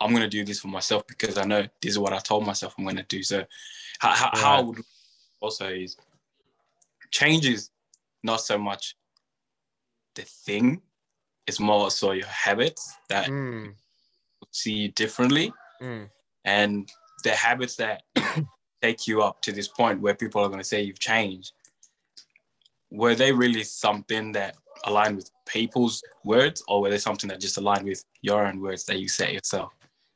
I'm 0.00 0.12
gonna 0.12 0.28
do 0.28 0.44
this 0.44 0.60
for 0.60 0.68
myself 0.68 1.06
because 1.06 1.36
I 1.38 1.44
know 1.44 1.62
this 1.82 1.92
is 1.92 1.98
what 1.98 2.12
I 2.12 2.18
told 2.18 2.46
myself 2.46 2.74
I'm 2.78 2.84
gonna 2.84 3.04
do. 3.04 3.22
So, 3.22 3.44
how, 3.98 4.10
how, 4.10 4.30
how 4.34 4.58
I 4.58 4.60
would 4.62 4.78
also 5.40 5.68
is 5.68 5.96
changes 7.10 7.70
not 8.22 8.40
so 8.40 8.58
much 8.58 8.96
the 10.14 10.22
thing, 10.22 10.80
it's 11.46 11.60
more 11.60 11.90
so 11.90 12.12
your 12.12 12.26
habits 12.26 12.96
that 13.08 13.28
Mm, 13.28 13.74
see 14.50 14.72
you 14.72 14.88
differently 14.88 15.52
mm, 15.80 16.08
and 16.44 16.88
the 17.24 17.30
habits 17.30 17.76
that 17.76 18.02
take 18.82 19.06
you 19.06 19.22
up 19.22 19.40
to 19.42 19.52
this 19.52 19.68
point 19.68 20.00
where 20.00 20.14
people 20.14 20.42
are 20.42 20.48
going 20.48 20.60
to 20.60 20.64
say 20.64 20.82
you've 20.82 20.98
changed 20.98 21.52
were 22.90 23.14
they 23.14 23.32
really 23.32 23.62
something 23.62 24.32
that 24.32 24.56
aligned 24.84 25.16
with 25.16 25.30
people's 25.46 26.02
words 26.24 26.62
or 26.68 26.80
were 26.80 26.90
they 26.90 26.98
something 26.98 27.28
that 27.28 27.40
just 27.40 27.58
aligned 27.58 27.84
with 27.84 28.04
your 28.22 28.46
own 28.46 28.60
words 28.60 28.84
that 28.84 28.98
you 28.98 29.08
say 29.08 29.32
yourself 29.32 29.72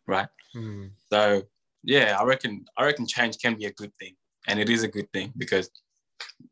right 0.06 0.28
mm. 0.56 0.90
so 1.10 1.42
yeah 1.82 2.16
i 2.18 2.24
reckon 2.24 2.64
i 2.78 2.84
reckon 2.84 3.06
change 3.06 3.38
can 3.38 3.54
be 3.54 3.66
a 3.66 3.72
good 3.72 3.92
thing 4.00 4.14
and 4.48 4.58
it 4.58 4.70
is 4.70 4.82
a 4.82 4.88
good 4.88 5.10
thing 5.12 5.32
because 5.36 5.70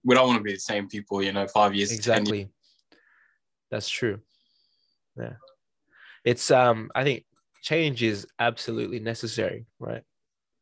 we 0.04 0.14
don't 0.14 0.26
want 0.26 0.38
to 0.38 0.42
be 0.42 0.52
the 0.52 0.60
same 0.60 0.88
people 0.88 1.22
you 1.22 1.32
know 1.32 1.46
five 1.46 1.74
years 1.74 1.88
10 1.88 1.94
years. 1.94 1.98
Exactly. 1.98 2.48
That's 3.70 3.88
true. 3.88 4.20
Yeah. 5.16 5.34
It's 6.24 6.50
um 6.50 6.90
I 6.94 7.04
think 7.04 7.24
change 7.62 8.02
is 8.02 8.26
absolutely 8.38 9.00
necessary, 9.00 9.66
right? 9.78 10.02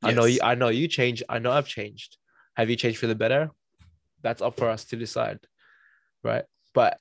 I 0.02 0.12
know 0.12 0.24
you 0.24 0.40
I 0.42 0.54
know 0.54 0.68
you 0.68 0.88
changed. 0.88 1.22
I 1.28 1.38
know 1.38 1.52
I've 1.52 1.66
changed. 1.66 2.16
Have 2.56 2.70
you 2.70 2.76
changed 2.76 2.98
for 2.98 3.06
the 3.06 3.14
better? 3.14 3.50
That's 4.22 4.42
up 4.42 4.56
for 4.56 4.68
us 4.68 4.84
to 4.86 4.96
decide. 4.96 5.40
Right? 6.22 6.44
But 6.74 6.98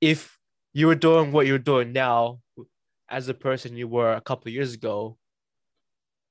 if 0.00 0.38
you 0.72 0.86
were 0.86 0.94
doing 0.94 1.32
what 1.32 1.46
you're 1.46 1.58
doing 1.58 1.92
now 1.92 2.40
as 3.08 3.28
a 3.28 3.34
person 3.34 3.76
you 3.76 3.88
were 3.88 4.12
a 4.12 4.20
couple 4.20 4.48
of 4.48 4.54
years 4.54 4.74
ago, 4.74 5.18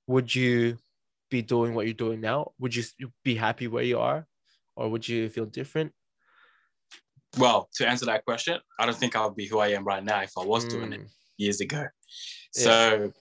would 0.07 0.33
you 0.33 0.77
be 1.29 1.41
doing 1.41 1.73
what 1.73 1.85
you're 1.85 1.93
doing 1.93 2.21
now? 2.21 2.51
Would 2.59 2.75
you 2.75 2.83
be 3.23 3.35
happy 3.35 3.67
where 3.67 3.83
you 3.83 3.99
are? 3.99 4.27
Or 4.75 4.89
would 4.89 5.07
you 5.07 5.29
feel 5.29 5.45
different? 5.45 5.93
well 7.37 7.69
to 7.73 7.87
answer 7.87 8.05
that 8.05 8.25
question 8.25 8.59
i 8.77 8.85
don't 8.85 8.97
think 8.97 9.15
i 9.15 9.25
would 9.25 9.37
be 9.37 9.47
who 9.47 9.59
i 9.59 9.69
am 9.69 9.85
right 9.85 10.03
now 10.03 10.21
if 10.21 10.33
i 10.37 10.43
was 10.43 10.65
doing 10.65 10.91
it 10.91 10.99
Mm, 10.99 11.09
years 11.37 11.61
ago. 11.61 11.87
So 12.51 13.11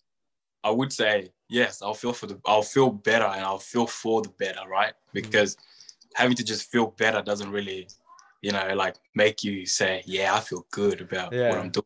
I 0.63 0.71
would 0.71 0.93
say 0.93 1.31
yes, 1.51 1.83
I'll 1.83 1.95
feel 1.95 2.13
for 2.15 2.27
the 2.27 2.41
I'll 2.47 2.63
feel 2.63 2.91
better 2.91 3.25
and 3.27 3.45
I'll 3.45 3.59
feel 3.59 3.87
for 3.87 4.23
the 4.23 4.31
better, 4.31 4.67
right? 4.69 4.95
Because 5.13 5.57
having 6.15 6.37
to 6.37 6.45
just 6.45 6.71
feel 6.71 6.87
better 6.87 7.21
doesn't 7.23 7.51
really, 7.51 7.89
you 8.41 8.53
know, 8.53 8.73
like 8.75 8.97
make 9.15 9.45
you 9.45 9.67
say, 9.67 10.03
yeah, 10.07 10.35
I 10.35 10.41
feel 10.41 10.67
good 10.71 11.01
about 11.01 11.33
Yeah. 11.33 11.51
what 11.51 11.59
I'm 11.59 11.71
doing. 11.71 11.85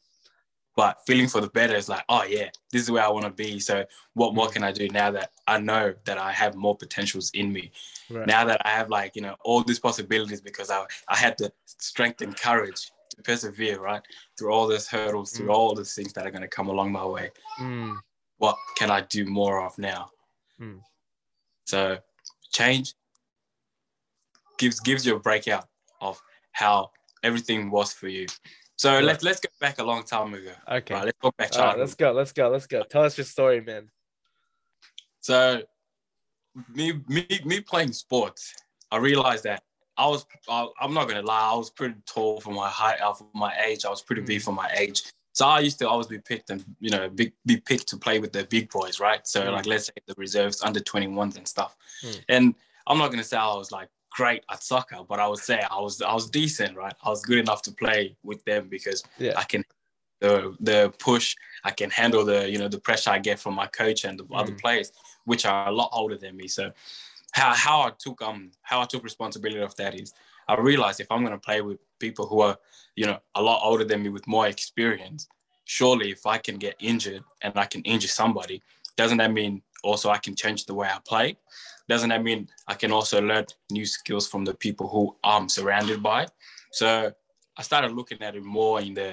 But 0.76 0.98
feeling 1.06 1.28
for 1.28 1.40
the 1.40 1.48
better 1.50 1.76
is 1.76 1.88
like, 1.88 2.04
oh 2.08 2.24
yeah, 2.24 2.50
this 2.72 2.82
is 2.82 2.90
where 2.90 3.04
I 3.04 3.08
want 3.08 3.24
to 3.26 3.30
be. 3.30 3.60
So 3.60 3.84
what 4.14 4.34
more 4.34 4.48
Mm. 4.48 4.52
can 4.52 4.64
I 4.64 4.72
do 4.72 4.88
now 4.88 5.10
that 5.12 5.32
I 5.46 5.58
know 5.58 5.94
that 6.04 6.18
I 6.18 6.32
have 6.32 6.54
more 6.56 6.76
potentials 6.76 7.30
in 7.32 7.52
me? 7.52 7.70
Right. 8.10 8.26
Now 8.26 8.44
that 8.44 8.60
I 8.66 8.70
have 8.70 8.90
like, 8.90 9.14
you 9.16 9.22
know, 9.22 9.36
all 9.44 9.62
these 9.62 9.78
possibilities 9.80 10.40
because 10.40 10.70
I 10.70 10.84
I 11.08 11.16
had 11.16 11.36
the 11.38 11.52
strength 11.66 12.22
and 12.22 12.36
courage 12.36 12.90
to 13.10 13.22
persevere, 13.22 13.80
right? 13.80 14.02
Through 14.36 14.52
all 14.52 14.66
these 14.66 14.88
hurdles, 14.88 15.30
through 15.32 15.46
Mm. 15.46 15.54
all 15.54 15.74
these 15.76 15.94
things 15.94 16.12
that 16.14 16.26
are 16.26 16.30
gonna 16.32 16.48
come 16.48 16.68
along 16.68 16.90
my 16.92 17.06
way 17.06 17.30
Mm, 17.60 18.00
what 18.38 18.56
can 18.76 18.90
I 18.90 19.00
do 19.02 19.24
more 19.26 19.64
of 19.64 19.78
now? 19.78 20.10
Mm. 20.60 20.80
So 21.66 21.98
change 22.52 22.94
gives 24.58 24.80
gives 24.80 25.06
you 25.06 25.16
a 25.16 25.20
breakout 25.20 25.66
of 26.00 26.20
how 26.52 26.90
everything 27.22 27.70
was 27.70 27.92
for 27.92 28.08
you. 28.08 28.26
So 28.76 28.94
Right. 28.94 29.04
let's 29.04 29.24
let's 29.24 29.40
go 29.40 29.48
back 29.60 29.78
a 29.78 29.84
long 29.84 30.04
time 30.04 30.34
ago. 30.34 30.52
okay. 30.68 30.94
Right, 30.94 31.04
let's 31.06 31.18
go 31.20 31.30
back 31.38 31.50
right, 31.54 31.78
let's 31.78 31.94
go. 31.94 32.12
Let's 32.12 32.32
go. 32.32 32.48
Let's 32.48 32.66
go. 32.66 32.82
Tell 32.84 33.04
us 33.04 33.16
your 33.16 33.24
story, 33.24 33.60
man. 33.60 33.90
So 35.20 35.62
me 36.68 37.00
me 37.08 37.26
me 37.44 37.60
playing 37.60 37.92
sports, 37.92 38.54
I 38.90 38.98
realized 38.98 39.44
that 39.44 39.62
I 39.96 40.06
was 40.06 40.26
I, 40.48 40.68
I'm 40.80 40.92
not 40.92 41.08
gonna 41.08 41.22
lie, 41.22 41.50
I 41.52 41.56
was 41.56 41.70
pretty 41.70 41.94
tall 42.06 42.40
for 42.40 42.52
my 42.52 42.68
height, 42.68 43.00
uh, 43.00 43.12
for 43.14 43.28
my 43.34 43.54
age. 43.64 43.84
I 43.84 43.90
was 43.90 44.02
pretty 44.02 44.22
big 44.22 44.40
Mm. 44.40 44.44
for 44.44 44.52
my 44.52 44.70
age. 44.76 45.02
So 45.34 45.46
I 45.46 45.58
used 45.60 45.78
to 45.80 45.88
always 45.88 46.06
be 46.06 46.18
picked 46.18 46.48
and 46.50 46.64
you 46.80 46.90
know 46.90 47.08
big, 47.10 47.32
be 47.44 47.56
picked 47.58 47.88
to 47.88 47.96
play 47.96 48.18
with 48.20 48.32
the 48.32 48.44
big 48.44 48.70
boys, 48.70 48.98
right? 49.00 49.26
So 49.26 49.42
Mm. 49.42 49.52
like 49.52 49.66
let's 49.66 49.86
say 49.86 49.92
the 50.06 50.14
reserves, 50.16 50.62
under 50.62 50.80
21s 50.80 51.36
and 51.36 51.46
stuff. 51.46 51.76
Mm. 52.02 52.24
And 52.28 52.54
I'm 52.86 52.98
not 52.98 53.10
gonna 53.10 53.24
say 53.24 53.36
I 53.36 53.54
was 53.54 53.70
like 53.72 53.88
great 54.10 54.44
at 54.50 54.62
soccer, 54.62 55.02
but 55.08 55.18
I 55.18 55.26
would 55.26 55.40
say 55.40 55.60
I 55.70 55.80
was 55.80 56.00
I 56.00 56.14
was 56.14 56.30
decent, 56.30 56.76
right? 56.76 56.94
I 57.02 57.08
was 57.10 57.22
good 57.24 57.38
enough 57.38 57.62
to 57.62 57.72
play 57.72 58.16
with 58.22 58.44
them 58.44 58.68
because 58.68 59.02
Yeah. 59.18 59.34
I 59.36 59.42
can 59.44 59.64
the 60.20 60.56
the 60.60 60.94
push, 61.00 61.34
I 61.64 61.72
can 61.72 61.90
handle 61.90 62.24
the 62.24 62.48
you 62.48 62.58
know 62.58 62.68
the 62.68 62.78
pressure 62.78 63.10
I 63.10 63.18
get 63.18 63.40
from 63.40 63.54
my 63.54 63.66
coach 63.66 64.04
and 64.04 64.18
the 64.20 64.26
other 64.32 64.52
Mm. 64.52 64.60
players, 64.60 64.92
which 65.24 65.44
are 65.44 65.66
a 65.68 65.72
lot 65.72 65.90
older 65.92 66.16
than 66.16 66.36
me. 66.36 66.46
So 66.46 66.72
how 67.32 67.52
how 67.52 67.80
I 67.88 67.90
took 67.98 68.22
um 68.22 68.52
how 68.62 68.80
I 68.80 68.84
took 68.84 69.02
responsibility 69.02 69.60
of 69.60 69.74
that 69.80 69.98
is 70.00 70.14
I 70.46 70.54
realized 70.54 71.00
if 71.00 71.08
I'm 71.10 71.24
gonna 71.24 71.38
play 71.38 71.60
with 71.60 71.80
people 72.06 72.26
who 72.30 72.38
are 72.46 72.56
you 73.00 73.06
know 73.08 73.18
a 73.40 73.42
lot 73.48 73.58
older 73.68 73.86
than 73.90 74.02
me 74.04 74.10
with 74.16 74.26
more 74.36 74.46
experience, 74.54 75.20
surely 75.76 76.08
if 76.16 76.22
I 76.34 76.38
can 76.46 76.56
get 76.66 76.74
injured 76.90 77.22
and 77.42 77.52
I 77.64 77.66
can 77.72 77.82
injure 77.92 78.12
somebody, 78.22 78.56
doesn't 79.00 79.20
that 79.22 79.32
mean 79.40 79.62
also 79.88 80.06
I 80.16 80.20
can 80.26 80.34
change 80.42 80.60
the 80.64 80.76
way 80.80 80.88
I 80.96 80.98
play? 81.12 81.28
Doesn't 81.92 82.10
that 82.12 82.22
mean 82.28 82.40
I 82.72 82.74
can 82.82 82.90
also 82.92 83.16
learn 83.30 83.44
new 83.78 83.86
skills 83.96 84.24
from 84.32 84.42
the 84.48 84.54
people 84.64 84.86
who 84.94 85.02
I'm 85.30 85.48
surrounded 85.48 85.98
by? 86.12 86.20
So 86.80 86.88
I 87.60 87.62
started 87.62 87.92
looking 87.98 88.20
at 88.26 88.36
it 88.38 88.44
more 88.60 88.76
in 88.80 88.94
the 88.94 89.10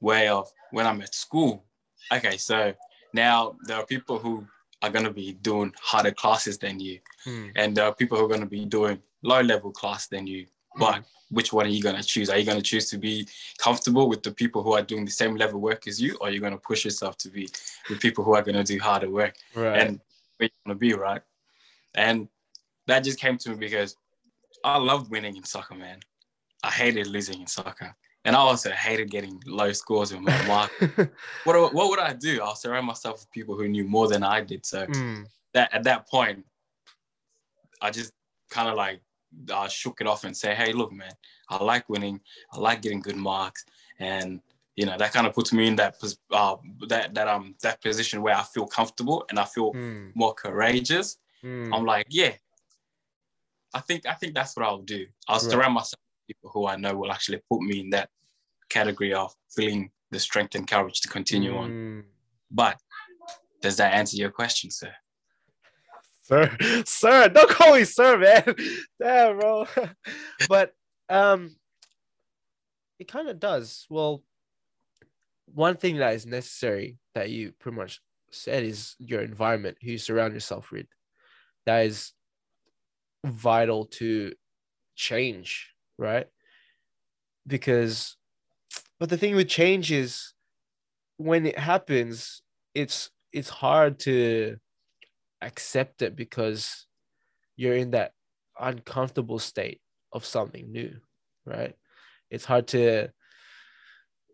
way 0.00 0.28
of 0.28 0.44
when 0.70 0.86
I'm 0.86 1.02
at 1.02 1.14
school. 1.14 1.52
Okay, 2.16 2.36
so 2.36 2.58
now 3.12 3.56
there 3.66 3.78
are 3.80 3.86
people 3.94 4.18
who 4.24 4.46
are 4.82 4.92
going 4.94 5.08
to 5.10 5.16
be 5.24 5.28
doing 5.50 5.72
harder 5.90 6.14
classes 6.22 6.58
than 6.58 6.76
you, 6.86 6.98
Mm, 7.26 7.50
and 7.60 7.76
there 7.76 7.86
are 7.88 7.94
people 8.00 8.16
who 8.16 8.24
are 8.26 8.34
going 8.34 8.46
to 8.48 8.54
be 8.60 8.64
doing 8.78 8.98
low 9.22 9.40
level 9.40 9.72
class 9.72 10.06
than 10.06 10.24
you. 10.32 10.46
But 10.78 11.04
which 11.30 11.52
one 11.52 11.66
are 11.66 11.70
you 11.70 11.82
going 11.82 11.96
to 11.96 12.02
choose? 12.02 12.30
Are 12.30 12.38
you 12.38 12.44
going 12.44 12.58
to 12.58 12.62
choose 12.62 12.88
to 12.90 12.98
be 12.98 13.26
comfortable 13.58 14.08
with 14.08 14.22
the 14.22 14.30
people 14.30 14.62
who 14.62 14.72
are 14.72 14.82
doing 14.82 15.04
the 15.04 15.10
same 15.10 15.36
level 15.36 15.60
work 15.60 15.86
as 15.88 16.00
you, 16.00 16.16
or 16.20 16.28
are 16.28 16.30
you 16.30 16.40
going 16.40 16.52
to 16.52 16.58
push 16.58 16.84
yourself 16.84 17.16
to 17.18 17.28
be 17.28 17.48
with 17.88 18.00
people 18.00 18.24
who 18.24 18.34
are 18.34 18.42
going 18.42 18.56
to 18.56 18.64
do 18.64 18.78
harder 18.78 19.10
work? 19.10 19.36
right. 19.54 19.80
and 19.80 20.00
where 20.38 20.48
you 20.48 20.58
want 20.64 20.78
to 20.78 20.78
be, 20.78 20.92
right? 20.92 21.22
And 21.94 22.28
that 22.86 23.04
just 23.04 23.18
came 23.18 23.38
to 23.38 23.50
me 23.50 23.56
because 23.56 23.96
I 24.64 24.78
loved 24.78 25.10
winning 25.10 25.36
in 25.36 25.44
soccer, 25.44 25.74
man. 25.74 25.98
I 26.62 26.70
hated 26.70 27.06
losing 27.06 27.40
in 27.40 27.46
soccer. 27.46 27.94
And 28.24 28.34
I 28.34 28.40
also 28.40 28.70
hated 28.70 29.10
getting 29.10 29.40
low 29.46 29.72
scores 29.72 30.12
in 30.12 30.24
my 30.24 30.46
mark. 30.46 30.70
what, 31.44 31.74
what 31.74 31.90
would 31.90 32.00
I 32.00 32.12
do? 32.12 32.40
I'll 32.42 32.56
surround 32.56 32.86
myself 32.86 33.20
with 33.20 33.30
people 33.30 33.56
who 33.56 33.68
knew 33.68 33.84
more 33.84 34.08
than 34.08 34.24
I 34.24 34.40
did. 34.40 34.66
So 34.66 34.86
Mm, 34.86 35.26
that 35.54 35.72
at 35.72 35.84
that 35.84 36.08
point, 36.08 36.44
I 37.80 37.90
just 37.90 38.12
kind 38.50 38.68
of 38.68 38.74
like 38.74 39.00
uh, 39.52 39.68
shook 39.68 40.00
it 40.00 40.06
off 40.06 40.24
and 40.24 40.36
say, 40.36 40.54
hey, 40.54 40.72
look, 40.72 40.92
man, 40.92 41.12
I 41.48 41.62
like 41.62 41.88
winning. 41.88 42.20
I 42.52 42.58
like 42.58 42.82
getting 42.82 43.00
good 43.00 43.16
marks. 43.16 43.64
And 43.98 44.40
you 44.76 44.84
know 44.84 44.96
that 44.98 45.12
kind 45.12 45.26
of 45.26 45.32
puts 45.32 45.52
me 45.54 45.66
in 45.66 45.76
that 45.76 45.96
uh, 46.30 46.56
that 46.88 47.14
that 47.14 47.28
um 47.28 47.54
that 47.62 47.80
position 47.82 48.20
where 48.22 48.36
I 48.36 48.42
feel 48.42 48.66
comfortable 48.66 49.24
and 49.30 49.38
I 49.38 49.44
feel 49.44 49.72
mm, 49.72 50.12
more 50.14 50.34
courageous. 50.34 51.16
mm. 51.42 51.74
I'm 51.74 51.84
like, 51.86 52.06
yeah, 52.10 52.32
I 53.74 53.80
think 53.80 54.06
I 54.06 54.12
think 54.12 54.34
that's 54.34 54.54
what 54.56 54.66
I'll 54.66 54.82
do. 54.82 55.06
I'll 55.28 55.40
Right. 55.40 55.50
surround 55.50 55.74
myself 55.74 56.00
with 56.18 56.36
people 56.36 56.50
who 56.52 56.66
I 56.66 56.76
know 56.76 56.94
will 56.94 57.10
actually 57.12 57.40
put 57.50 57.62
me 57.62 57.80
in 57.80 57.90
that 57.90 58.10
category 58.68 59.14
of 59.14 59.34
feeling 59.54 59.90
the 60.10 60.20
strength 60.20 60.54
and 60.54 60.68
courage 60.68 61.00
to 61.00 61.08
continue 61.08 61.56
on. 61.56 61.70
Mm. 61.70 62.04
But 62.50 62.78
does 63.62 63.76
that 63.78 63.94
answer 63.94 64.16
your 64.16 64.30
question, 64.30 64.70
sir? 64.70 64.92
Sir, 66.26 66.56
sir, 66.84 67.28
don't 67.28 67.48
call 67.48 67.76
me 67.76 67.84
sir, 67.84 68.18
man. 68.18 68.56
Damn, 69.00 69.38
bro. 69.38 69.64
but 70.48 70.72
um, 71.08 71.54
it 72.98 73.06
kind 73.06 73.28
of 73.28 73.38
does. 73.38 73.86
Well, 73.88 74.24
one 75.54 75.76
thing 75.76 75.98
that 75.98 76.14
is 76.14 76.26
necessary 76.26 76.98
that 77.14 77.30
you 77.30 77.52
pretty 77.60 77.76
much 77.76 78.00
said 78.32 78.64
is 78.64 78.96
your 78.98 79.22
environment, 79.22 79.76
who 79.80 79.92
you 79.92 79.98
surround 79.98 80.34
yourself 80.34 80.72
with. 80.72 80.86
That 81.64 81.86
is 81.86 82.12
vital 83.24 83.84
to 83.84 84.32
change, 84.96 85.74
right? 85.96 86.26
Because, 87.46 88.16
but 88.98 89.10
the 89.10 89.16
thing 89.16 89.36
with 89.36 89.48
change 89.48 89.92
is 89.92 90.34
when 91.18 91.46
it 91.46 91.56
happens, 91.58 92.42
it's 92.74 93.10
it's 93.32 93.48
hard 93.48 94.00
to 94.00 94.56
accept 95.40 96.02
it 96.02 96.16
because 96.16 96.86
you're 97.56 97.76
in 97.76 97.92
that 97.92 98.12
uncomfortable 98.58 99.38
state 99.38 99.80
of 100.12 100.24
something 100.24 100.70
new, 100.70 100.96
right? 101.44 101.74
It's 102.30 102.44
hard 102.44 102.68
to. 102.68 103.08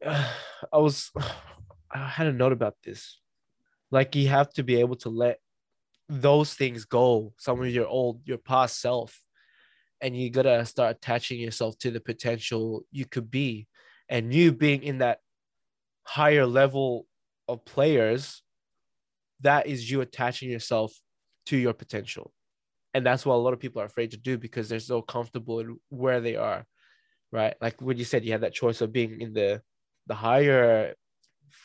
I 0.06 0.78
was, 0.78 1.10
I 1.90 2.08
had 2.08 2.26
a 2.26 2.32
note 2.32 2.52
about 2.52 2.76
this. 2.84 3.18
Like 3.90 4.14
you 4.14 4.28
have 4.28 4.52
to 4.54 4.62
be 4.62 4.76
able 4.80 4.96
to 4.96 5.10
let 5.10 5.38
those 6.08 6.54
things 6.54 6.84
go. 6.84 7.32
Some 7.36 7.60
of 7.60 7.68
your 7.68 7.86
old, 7.86 8.22
your 8.24 8.38
past 8.38 8.80
self, 8.80 9.18
and 10.00 10.16
you 10.16 10.30
gotta 10.30 10.64
start 10.64 10.96
attaching 10.96 11.40
yourself 11.40 11.78
to 11.78 11.90
the 11.90 12.00
potential 12.00 12.84
you 12.90 13.04
could 13.06 13.30
be, 13.30 13.66
and 14.08 14.32
you 14.32 14.52
being 14.52 14.82
in 14.82 14.98
that 14.98 15.18
higher 16.04 16.46
level 16.46 17.06
of 17.48 17.64
players 17.64 18.42
that 19.42 19.66
is 19.66 19.90
you 19.90 20.00
attaching 20.00 20.50
yourself 20.50 20.92
to 21.46 21.56
your 21.56 21.72
potential. 21.74 22.32
And 22.94 23.06
that's 23.06 23.24
what 23.24 23.34
a 23.34 23.36
lot 23.44 23.52
of 23.54 23.60
people 23.60 23.82
are 23.82 23.86
afraid 23.86 24.10
to 24.12 24.16
do 24.18 24.38
because 24.38 24.68
they're 24.68 24.78
so 24.80 25.02
comfortable 25.02 25.60
in 25.60 25.78
where 25.88 26.20
they 26.20 26.36
are. 26.36 26.64
right? 27.32 27.54
Like 27.60 27.80
when 27.80 27.96
you 27.96 28.04
said 28.04 28.24
you 28.24 28.32
had 28.32 28.42
that 28.42 28.54
choice 28.54 28.80
of 28.80 28.92
being 28.92 29.20
in 29.20 29.32
the 29.32 29.62
the 30.06 30.14
higher 30.14 30.94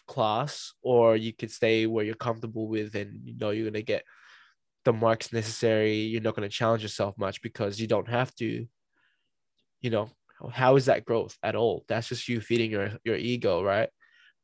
class 0.07 0.73
or 0.81 1.15
you 1.15 1.33
could 1.33 1.51
stay 1.51 1.85
where 1.85 2.05
you're 2.05 2.15
comfortable 2.15 2.67
with 2.67 2.95
and 2.95 3.21
you 3.25 3.35
know 3.37 3.49
you're 3.51 3.65
going 3.65 3.73
to 3.73 3.83
get 3.83 4.03
the 4.85 4.93
marks 4.93 5.33
necessary 5.33 5.95
you're 5.95 6.21
not 6.21 6.35
going 6.35 6.47
to 6.47 6.55
challenge 6.55 6.81
yourself 6.81 7.17
much 7.17 7.41
because 7.41 7.79
you 7.79 7.87
don't 7.87 8.07
have 8.07 8.33
to 8.35 8.65
you 9.81 9.89
know 9.89 10.09
how 10.51 10.75
is 10.75 10.85
that 10.85 11.05
growth 11.05 11.37
at 11.43 11.55
all 11.55 11.83
that's 11.87 12.07
just 12.09 12.27
you 12.27 12.39
feeding 12.39 12.71
your 12.71 12.91
your 13.03 13.15
ego 13.17 13.63
right 13.63 13.89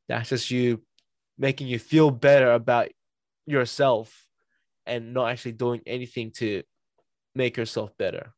that's 0.09 0.29
just 0.29 0.51
you 0.51 0.81
making 1.37 1.67
you 1.67 1.79
feel 1.79 2.11
better 2.11 2.53
about 2.53 2.89
yourself 3.45 4.27
and 4.85 5.13
not 5.13 5.31
actually 5.31 5.53
doing 5.53 5.81
anything 5.85 6.31
to 6.31 6.63
make 7.35 7.57
yourself 7.57 7.97
better. 7.97 8.33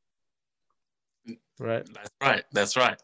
Right? 1.60 1.88
That's 1.94 2.10
right 2.22 2.44
that's 2.52 2.78
right. 2.78 3.02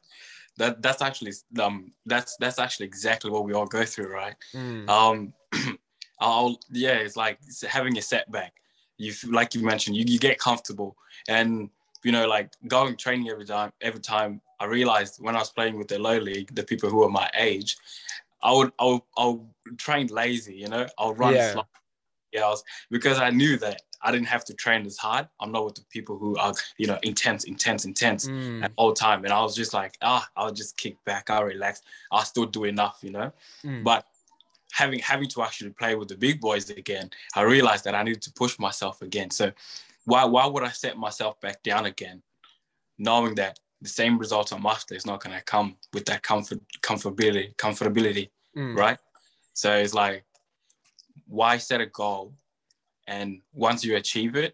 That 0.57 0.81
that's 0.81 1.01
actually 1.01 1.33
um 1.59 1.93
that's 2.05 2.35
that's 2.37 2.59
actually 2.59 2.85
exactly 2.85 3.31
what 3.31 3.45
we 3.45 3.53
all 3.53 3.65
go 3.65 3.83
through 3.85 4.13
right? 4.13 4.35
Mm. 4.53 4.89
um 4.89 5.33
i'll 6.19 6.59
yeah 6.71 6.97
it's 6.97 7.15
like 7.15 7.39
having 7.67 7.97
a 7.97 8.01
setback. 8.01 8.53
You 8.97 9.13
like 9.29 9.55
you 9.55 9.63
mentioned 9.63 9.95
you, 9.95 10.03
you 10.07 10.19
get 10.19 10.37
comfortable. 10.37 10.95
And 11.27 11.69
you 12.03 12.11
know 12.11 12.27
like 12.27 12.51
going 12.67 12.95
training 12.97 13.29
every 13.29 13.45
time 13.45 13.71
every 13.81 13.99
time 13.99 14.41
i 14.59 14.65
realized 14.65 15.21
when 15.21 15.35
i 15.35 15.39
was 15.39 15.51
playing 15.51 15.77
with 15.77 15.87
the 15.87 15.99
low 15.99 16.17
league 16.17 16.53
the 16.55 16.63
people 16.63 16.89
who 16.89 17.03
are 17.03 17.09
my 17.09 17.29
age 17.37 17.77
i 18.41 18.51
would 18.51 18.71
i'll 18.79 19.05
i'll 19.17 19.47
train 19.77 20.07
lazy 20.07 20.55
you 20.55 20.67
know? 20.67 20.87
I'll 20.97 21.13
run 21.13 21.35
Yeah. 21.35 21.51
slow 21.53 21.63
yeah 22.33 22.45
I 22.45 22.49
was, 22.49 22.63
because 22.89 23.17
i 23.19 23.29
knew 23.29 23.57
that 23.57 23.81
i 24.01 24.11
didn't 24.11 24.27
have 24.27 24.45
to 24.45 24.53
train 24.53 24.85
as 24.85 24.97
hard 24.97 25.27
i'm 25.39 25.51
not 25.51 25.65
with 25.65 25.75
the 25.75 25.83
people 25.89 26.17
who 26.17 26.37
are 26.37 26.53
you 26.77 26.87
know 26.87 26.97
intense 27.03 27.43
intense 27.45 27.85
intense 27.85 28.27
Mm. 28.27 28.63
at 28.63 28.71
all 28.75 28.93
time 28.93 29.23
and 29.25 29.33
i 29.33 29.41
was 29.41 29.55
just 29.55 29.73
like 29.73 29.93
ah 30.01 30.27
i'll 30.37 30.51
just 30.61 30.77
kick 30.77 30.95
back 31.05 31.29
i'll 31.29 31.43
relax 31.43 31.81
i'll 32.11 32.25
still 32.33 32.45
do 32.45 32.63
enough 32.65 32.97
you 33.01 33.11
know 33.11 33.31
Mm. 33.63 33.83
but 33.83 34.05
having 34.73 34.99
having 34.99 35.27
to 35.29 35.41
actually 35.43 35.71
play 35.71 35.95
with 35.95 36.07
the 36.07 36.15
big 36.15 36.39
boys 36.39 36.69
again, 36.69 37.09
I 37.35 37.41
realized 37.41 37.83
that 37.83 37.93
I 37.93 38.03
needed 38.03 38.21
to 38.21 38.31
push 38.31 38.57
myself 38.57 39.01
again. 39.01 39.29
So 39.29 39.51
why 40.05 40.23
why 40.23 40.45
would 40.45 40.63
I 40.63 40.69
set 40.69 40.97
myself 40.97 41.33
back 41.41 41.61
down 41.61 41.83
again, 41.87 42.23
knowing 42.97 43.35
that 43.35 43.59
the 43.81 43.89
same 43.89 44.17
result 44.17 44.53
I'm 44.53 44.65
after 44.65 44.95
is 44.95 45.05
not 45.05 45.21
going 45.21 45.35
to 45.37 45.43
come 45.43 45.75
with 45.93 46.05
that 46.05 46.23
comfort 46.23 46.59
comfortability 46.81 47.53
comfortability, 47.57 48.29
Mm. 48.55 48.77
right? 48.77 48.97
So 49.53 49.75
it's 49.75 49.93
like 49.93 50.23
why 51.31 51.57
set 51.57 51.79
a 51.79 51.85
goal, 51.85 52.33
and 53.07 53.41
once 53.53 53.85
you 53.85 53.95
achieve 53.95 54.35
it, 54.35 54.53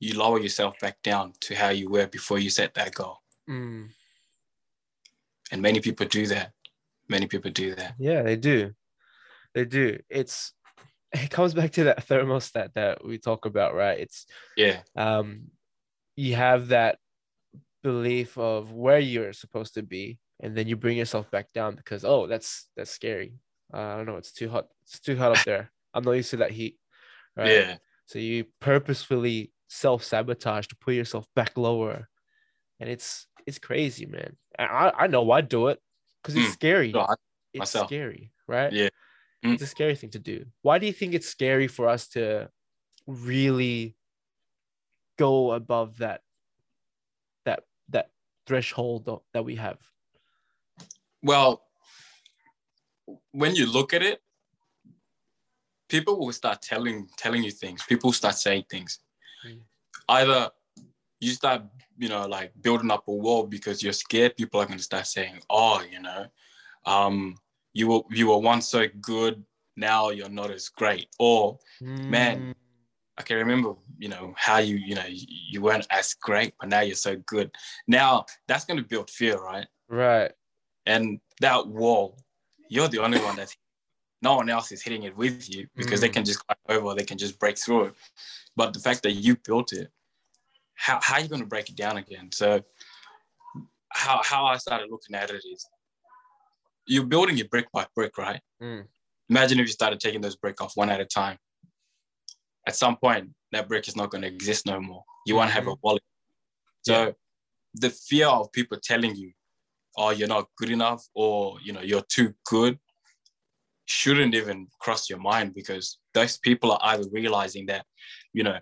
you 0.00 0.18
lower 0.18 0.40
yourself 0.40 0.78
back 0.80 1.00
down 1.02 1.32
to 1.40 1.54
how 1.54 1.68
you 1.68 1.88
were 1.88 2.08
before 2.08 2.40
you 2.40 2.50
set 2.50 2.74
that 2.74 2.92
goal. 2.92 3.18
Mm. 3.48 3.90
And 5.52 5.62
many 5.62 5.80
people 5.80 6.06
do 6.06 6.26
that. 6.26 6.52
Many 7.08 7.26
people 7.28 7.52
do 7.52 7.74
that. 7.76 7.94
Yeah, 7.98 8.22
they 8.22 8.36
do. 8.36 8.72
They 9.54 9.64
do. 9.64 9.98
It's 10.10 10.52
it 11.12 11.30
comes 11.30 11.54
back 11.54 11.70
to 11.72 11.84
that 11.84 12.06
thermostat 12.06 12.74
that 12.74 13.04
we 13.04 13.18
talk 13.18 13.46
about, 13.46 13.74
right? 13.74 13.98
It's 14.00 14.26
Yeah. 14.56 14.80
um 14.96 15.52
you 16.16 16.34
have 16.34 16.68
that 16.68 16.98
belief 17.84 18.36
of 18.36 18.72
where 18.72 18.98
you're 18.98 19.32
supposed 19.32 19.74
to 19.74 19.82
be, 19.84 20.18
and 20.40 20.56
then 20.56 20.66
you 20.66 20.74
bring 20.76 20.96
yourself 20.98 21.30
back 21.30 21.52
down 21.52 21.76
because 21.76 22.04
oh, 22.04 22.26
that's 22.26 22.68
that's 22.76 22.90
scary. 22.90 23.34
Uh, 23.72 23.78
I 23.78 23.96
don't 23.96 24.06
know, 24.06 24.16
it's 24.16 24.32
too 24.32 24.48
hot. 24.48 24.66
It's 24.82 24.98
too 24.98 25.16
hot 25.16 25.38
up 25.38 25.44
there. 25.44 25.70
I'm 25.94 26.04
not 26.04 26.12
used 26.12 26.30
to 26.30 26.38
that 26.38 26.50
heat. 26.50 26.76
Right. 27.36 27.50
Yeah. 27.50 27.76
So 28.06 28.18
you 28.18 28.46
purposefully 28.60 29.52
self-sabotage 29.68 30.66
to 30.68 30.76
put 30.76 30.94
yourself 30.94 31.26
back 31.34 31.56
lower. 31.56 32.08
And 32.80 32.88
it's 32.88 33.26
it's 33.46 33.58
crazy, 33.58 34.06
man. 34.06 34.36
And 34.58 34.70
I, 34.70 34.92
I 34.96 35.06
know 35.06 35.30
I 35.30 35.40
do 35.40 35.68
it 35.68 35.80
because 36.22 36.36
it's 36.36 36.48
Mm. 36.50 36.52
scary. 36.52 36.92
No, 36.92 37.00
I- 37.00 37.14
it's 37.54 37.60
myself. 37.60 37.86
scary, 37.88 38.30
right? 38.46 38.72
Yeah. 38.72 38.88
Mm. 39.44 39.54
It's 39.54 39.62
a 39.62 39.66
scary 39.66 39.94
thing 39.96 40.10
to 40.10 40.18
do. 40.18 40.44
Why 40.62 40.78
do 40.78 40.86
you 40.86 40.92
think 40.92 41.14
it's 41.14 41.28
scary 41.28 41.66
for 41.66 41.88
us 41.88 42.08
to 42.08 42.50
really 43.06 43.96
go 45.16 45.52
above 45.52 45.98
that 45.98 46.20
that 47.44 47.64
that 47.88 48.10
threshold 48.46 49.08
that 49.32 49.44
we 49.44 49.56
have? 49.56 49.78
Well, 51.22 51.64
when 53.32 53.54
you 53.54 53.66
look 53.70 53.94
at 53.94 54.02
it, 54.02 54.20
people 55.88 56.18
will 56.18 56.32
start 56.32 56.62
telling 56.62 57.08
telling 57.16 57.42
you 57.42 57.50
things. 57.50 57.82
People 57.88 58.12
start 58.12 58.36
saying 58.36 58.64
things. 58.70 59.00
Mm. 59.46 59.60
Either 60.08 60.50
you 61.20 61.30
start, 61.32 61.62
you 61.98 62.08
know, 62.08 62.26
like 62.26 62.52
building 62.60 62.90
up 62.90 63.08
a 63.08 63.12
wall 63.12 63.44
because 63.44 63.82
you're 63.82 63.92
scared. 63.92 64.36
People 64.36 64.60
are 64.60 64.66
going 64.66 64.78
to 64.78 64.84
start 64.84 65.06
saying, 65.06 65.40
"Oh, 65.50 65.82
you 65.90 66.00
know, 66.00 66.26
um, 66.86 67.36
you 67.72 67.88
were 67.88 68.00
you 68.10 68.28
were 68.28 68.38
once 68.38 68.68
so 68.68 68.86
good, 69.00 69.44
now 69.76 70.10
you're 70.10 70.28
not 70.28 70.50
as 70.50 70.68
great," 70.68 71.08
or 71.18 71.58
Man. 72.10 72.54
I 73.18 73.22
can 73.22 73.36
remember, 73.36 73.74
you 73.98 74.08
know, 74.08 74.32
how 74.36 74.58
you, 74.58 74.76
you 74.76 74.94
know, 74.94 75.04
you, 75.04 75.26
you 75.50 75.60
weren't 75.60 75.88
as 75.90 76.14
great, 76.14 76.54
but 76.60 76.68
now 76.68 76.82
you're 76.82 76.94
so 76.94 77.16
good. 77.26 77.50
Now 77.88 78.26
that's 78.46 78.64
going 78.64 78.78
to 78.78 78.84
build 78.84 79.10
fear, 79.10 79.36
right? 79.42 79.66
right. 79.88 80.30
And 80.86 81.18
that 81.40 81.66
wall, 81.66 82.16
you're 82.70 82.86
the 82.86 83.02
only 83.02 83.18
one 83.18 83.34
that's 83.34 83.56
no 84.22 84.34
one 84.36 84.48
else 84.50 84.72
is 84.72 84.82
hitting 84.82 85.04
it 85.04 85.16
with 85.16 85.48
you 85.48 85.68
because 85.76 86.00
they 86.00 86.08
Mm. 86.08 86.14
can 86.14 86.24
just 86.24 86.44
climb 86.44 86.58
over, 86.78 86.94
they 86.94 87.04
can 87.04 87.18
just 87.18 87.38
break 87.38 87.56
through 87.58 87.84
it. 87.86 87.94
But 88.56 88.72
the 88.72 88.80
fact 88.80 89.02
that 89.04 89.12
you 89.12 89.36
built 89.36 89.72
it, 89.72 89.90
how, 90.74 90.98
how 91.02 91.14
are 91.16 91.20
you 91.20 91.28
going 91.28 91.42
to 91.42 91.46
break 91.46 91.68
it 91.68 91.76
down 91.76 91.96
again? 91.96 92.30
So 92.32 92.62
how, 93.90 94.20
how 94.24 94.46
I 94.46 94.56
started 94.56 94.90
looking 94.90 95.14
at 95.14 95.30
it 95.30 95.42
is 95.44 95.66
you're 96.86 97.04
building 97.06 97.38
it 97.38 97.50
brick 97.50 97.70
by 97.72 97.86
brick, 97.94 98.18
right? 98.18 98.40
Mm. 98.62 98.86
Imagine 99.28 99.60
if 99.60 99.66
you 99.66 99.72
started 99.72 100.00
taking 100.00 100.20
those 100.20 100.36
brick 100.36 100.60
off 100.60 100.76
one 100.76 100.90
at 100.90 101.00
a 101.00 101.04
time. 101.04 101.38
At 102.66 102.76
some 102.76 102.96
point, 102.96 103.30
that 103.52 103.68
brick 103.68 103.88
is 103.88 103.96
not 103.96 104.10
going 104.10 104.22
to 104.22 104.28
exist 104.28 104.66
no 104.66 104.80
more. 104.80 105.04
You 105.26 105.36
won't 105.36 105.50
have 105.50 105.68
a 105.68 105.74
wallet. 105.82 106.02
So 106.82 107.06
Yeah. 107.06 107.12
the 107.74 107.90
fear 107.90 108.26
of 108.26 108.50
people 108.52 108.78
telling 108.82 109.14
you, 109.14 109.32
oh, 109.96 110.10
you're 110.10 110.28
not 110.28 110.48
good 110.56 110.70
enough 110.70 111.06
or, 111.14 111.58
you 111.62 111.72
know, 111.72 111.80
you're 111.80 112.04
too 112.08 112.34
good 112.46 112.78
shouldn't 113.88 114.34
even 114.34 114.68
cross 114.80 115.08
your 115.08 115.18
mind 115.18 115.54
because 115.54 115.98
those 116.12 116.36
people 116.38 116.72
are 116.72 116.80
either 116.82 117.04
realizing 117.10 117.64
that, 117.66 117.86
you 118.34 118.42
know, 118.42 118.58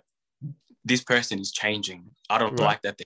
this 0.85 1.03
person 1.03 1.37
is 1.37 1.51
changing. 1.51 2.09
I 2.29 2.37
don't 2.37 2.55
Right. 2.57 2.65
like 2.65 2.81
that. 2.83 2.97
They, 2.97 3.03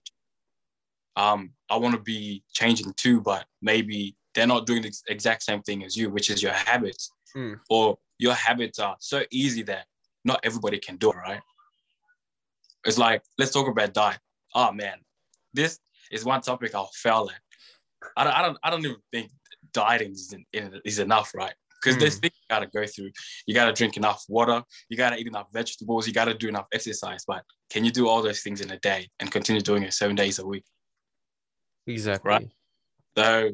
um, 1.16 1.54
I 1.68 1.78
want 1.78 1.96
to 1.96 2.02
be 2.02 2.44
changing 2.54 2.94
too, 2.94 3.22
but 3.22 3.48
maybe 3.62 4.16
they're 4.36 4.46
not 4.46 4.68
doing 4.68 4.84
the 4.84 4.96
exact 5.10 5.42
same 5.42 5.64
thing 5.64 5.84
as 5.84 5.98
you, 5.98 6.12
which 6.12 6.30
is 6.30 6.44
your 6.44 6.54
habits, 6.54 7.12
Mm. 7.36 7.60
or 7.70 7.98
your 8.20 8.36
habits 8.36 8.78
are 8.78 8.98
so 9.00 9.26
easy 9.32 9.64
that 9.64 9.88
not 10.24 10.40
everybody 10.44 10.78
can 10.78 10.98
do 10.98 11.10
it, 11.10 11.16
right? 11.16 11.42
It's 12.86 13.00
like, 13.00 13.24
let's 13.40 13.52
talk 13.52 13.68
about 13.68 13.94
diet. 13.94 14.20
Oh 14.54 14.72
man, 14.72 15.00
this 15.54 15.80
is 16.12 16.24
one 16.24 16.42
topic 16.42 16.76
I'll 16.76 16.92
fail 16.94 17.30
at. 17.34 17.42
I 18.16 18.24
don't, 18.24 18.34
I 18.34 18.42
don't, 18.44 18.58
I 18.64 18.70
don't 18.70 18.86
even 18.86 18.98
think 19.12 19.32
dieting 19.74 20.12
is, 20.12 20.36
in, 20.54 20.82
is 20.86 21.00
enough, 21.00 21.34
right? 21.34 21.56
Because 21.82 21.98
there's 21.98 22.18
Mm. 22.18 22.22
things 22.22 22.34
you 22.36 22.48
gotta 22.50 22.68
go 22.68 22.86
through. 22.86 23.12
You 23.48 23.54
gotta 23.56 23.74
drink 23.74 23.98
enough 23.98 24.24
water. 24.30 24.64
You 24.90 24.98
gotta 24.98 25.18
eat 25.18 25.28
enough 25.28 25.48
vegetables. 25.52 26.06
You 26.08 26.14
gotta 26.14 26.34
do 26.34 26.48
enough 26.48 26.68
exercise. 26.74 27.24
But 27.26 27.44
can 27.70 27.84
you 27.84 27.92
do 27.92 28.08
all 28.08 28.22
those 28.22 28.42
things 28.42 28.62
in 28.62 28.70
a 28.72 28.80
day 28.80 29.10
and 29.20 29.32
continue 29.32 29.62
doing 29.62 29.84
it 29.84 29.94
seven 29.94 30.16
days 30.16 30.38
a 30.40 30.46
week? 30.46 30.64
Exactly. 31.88 32.30
Right. 32.30 32.50
So 33.18 33.52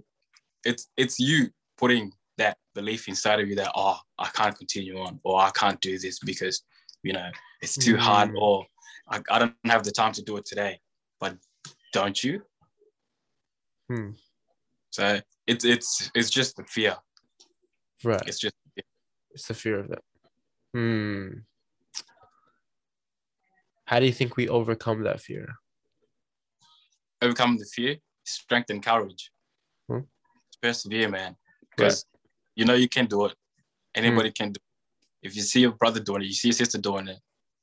it's 0.65 0.89
it's 0.97 1.19
you 1.19 1.49
putting 1.77 2.11
that 2.37 2.57
belief 2.75 3.07
inside 3.07 3.39
of 3.39 3.47
you 3.47 3.55
that 3.55 3.71
oh 3.75 3.97
I 4.19 4.27
can't 4.29 4.57
continue 4.57 4.99
on 4.99 5.19
or 5.23 5.39
I 5.41 5.49
can't 5.51 5.79
do 5.81 5.97
this 5.97 6.19
because 6.19 6.63
you 7.03 7.13
know 7.13 7.29
it's 7.61 7.77
too 7.77 7.97
hard 7.97 8.31
Mm. 8.31 8.41
or 8.41 8.65
I, 9.07 9.21
I 9.31 9.39
don't 9.39 9.55
have 9.65 9.83
the 9.83 9.91
time 9.91 10.11
to 10.13 10.21
do 10.21 10.35
it 10.37 10.45
today. 10.45 10.79
But 11.19 11.37
don't 11.93 12.21
you? 12.23 12.43
Hmm. 13.89 14.11
So 14.91 15.21
it's 15.47 15.63
it's 15.63 16.11
it's 16.13 16.29
just 16.29 16.57
the 16.57 16.65
fear. 16.65 16.97
Right. 18.03 18.21
It's 18.27 18.39
just 18.39 18.55
It's 19.31 19.47
the 19.47 19.53
fear 19.53 19.79
of 19.79 19.89
that. 19.89 20.03
Hmm. 20.73 21.27
How 23.85 23.99
do 23.99 24.05
you 24.05 24.11
think 24.11 24.35
we 24.35 24.49
overcome 24.49 25.03
that 25.03 25.21
fear? 25.21 25.55
overcome 27.21 27.57
the 27.57 27.65
fear, 27.65 27.97
strength 28.23 28.69
and 28.69 28.83
courage. 28.83 29.31
Hmm. 29.89 30.01
Persevere, 30.61 31.09
man. 31.09 31.35
Because 31.75 32.05
you 32.55 32.65
know 32.65 32.73
you 32.73 32.89
can 32.89 33.05
do 33.05 33.25
it. 33.25 33.33
Anybody 33.95 34.31
can 34.31 34.51
do 34.51 34.59
it. 34.59 35.27
If 35.27 35.35
you 35.35 35.41
see 35.41 35.61
your 35.61 35.71
brother 35.71 35.99
doing 35.99 36.21
it, 36.21 36.25
you 36.25 36.33
see 36.33 36.49
your 36.49 36.53
sister 36.53 36.77
doing 36.77 37.07
it, 37.07 37.17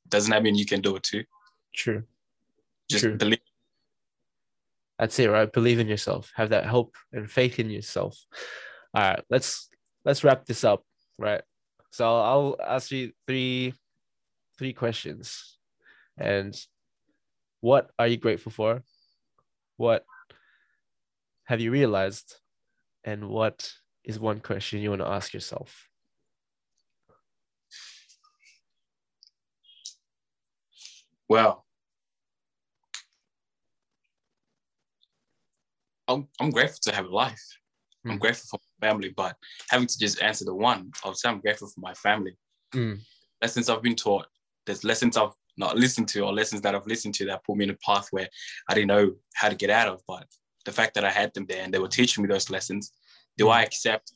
doesn't 0.08 0.30
that 0.30 0.42
mean 0.42 0.54
you 0.54 0.66
can 0.66 0.80
do 0.80 0.96
it 0.96 1.02
too? 1.02 1.24
True. 1.74 2.02
Just 2.90 3.04
True. 3.04 3.16
believe. 3.16 3.38
That's 4.98 5.18
it, 5.18 5.28
right? 5.28 5.52
Believe 5.52 5.80
in 5.80 5.88
yourself. 5.88 6.32
Have 6.36 6.50
that 6.50 6.66
hope 6.66 6.96
and 7.12 7.30
faith 7.30 7.58
in 7.58 7.70
yourself. 7.70 8.16
All 8.94 9.02
right, 9.02 9.24
let's 9.30 9.68
let's 10.04 10.24
wrap 10.24 10.44
this 10.46 10.64
up, 10.64 10.84
right? 11.18 11.42
So 11.90 12.04
I'll 12.04 12.56
ask 12.64 12.90
you 12.90 13.12
three 13.26 13.74
three 14.58 14.72
questions. 14.72 15.58
And 16.16 16.54
what 17.60 17.90
are 17.98 18.06
you 18.06 18.16
grateful 18.16 18.52
for? 18.52 18.82
What 19.76 20.04
have 21.44 21.60
you 21.60 21.70
realized? 21.70 22.36
And 23.02 23.28
what 23.28 23.72
is 24.04 24.18
one 24.18 24.40
question 24.40 24.80
you 24.80 24.90
want 24.90 25.02
to 25.02 25.08
ask 25.08 25.34
yourself? 25.34 25.88
Well, 31.28 31.64
I'm, 36.06 36.28
I'm 36.40 36.50
grateful 36.50 36.78
to 36.84 36.94
have 36.94 37.06
a 37.06 37.14
life. 37.14 37.42
I'm 38.06 38.18
Mm. 38.18 38.20
grateful 38.20 38.58
for 38.58 38.60
family, 38.84 39.12
but 39.16 39.34
having 39.70 39.86
to 39.86 39.98
just 39.98 40.22
answer 40.22 40.44
the 40.44 40.54
one, 40.54 40.90
I 41.04 41.08
would 41.08 41.16
say 41.16 41.28
I'm 41.28 41.40
grateful 41.40 41.68
for 41.68 41.80
my 41.80 41.94
family. 41.94 42.36
Mm. 42.74 42.98
Lessons 43.40 43.68
I've 43.68 43.82
been 43.82 43.96
taught, 43.96 44.26
there's 44.66 44.84
lessons 44.84 45.16
I've 45.16 45.36
not 45.56 45.76
listened 45.76 46.08
to, 46.08 46.20
or 46.20 46.32
lessons 46.32 46.60
that 46.62 46.74
I've 46.74 46.86
listened 46.86 47.14
to 47.14 47.26
that 47.26 47.44
put 47.44 47.56
me 47.56 47.64
in 47.64 47.70
a 47.70 47.76
path 47.88 48.08
where 48.10 48.28
I 48.68 48.74
didn't 48.74 48.88
know 48.88 49.12
how 49.34 49.48
to 49.48 49.54
get 49.54 49.70
out 49.70 49.88
of. 49.88 50.02
But 50.06 50.26
the 50.64 50.72
fact 50.72 50.94
that 50.94 51.04
I 51.04 51.10
had 51.10 51.32
them 51.34 51.46
there 51.48 51.62
and 51.62 51.72
they 51.72 51.78
were 51.78 51.96
teaching 51.98 52.22
me 52.22 52.28
those 52.28 52.50
lessons, 52.50 52.92
do 53.38 53.48
I 53.48 53.62
accept 53.62 54.12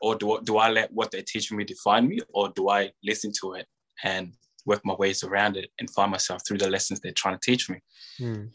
or 0.00 0.14
do, 0.14 0.38
do 0.44 0.58
I 0.58 0.68
let 0.70 0.92
what 0.92 1.10
they're 1.10 1.22
teaching 1.26 1.56
me 1.56 1.64
define 1.64 2.08
me, 2.08 2.18
or 2.32 2.50
do 2.50 2.68
I 2.68 2.90
listen 3.02 3.32
to 3.40 3.54
it 3.54 3.66
and 4.02 4.32
work 4.66 4.82
my 4.84 4.94
ways 4.94 5.24
around 5.24 5.56
it 5.56 5.70
and 5.78 5.88
find 5.90 6.10
myself 6.10 6.42
through 6.46 6.58
the 6.58 6.68
lessons 6.68 7.00
they're 7.00 7.12
trying 7.12 7.38
to 7.38 7.50
teach 7.50 7.70
me? 7.70 7.78
Mm. 8.20 8.50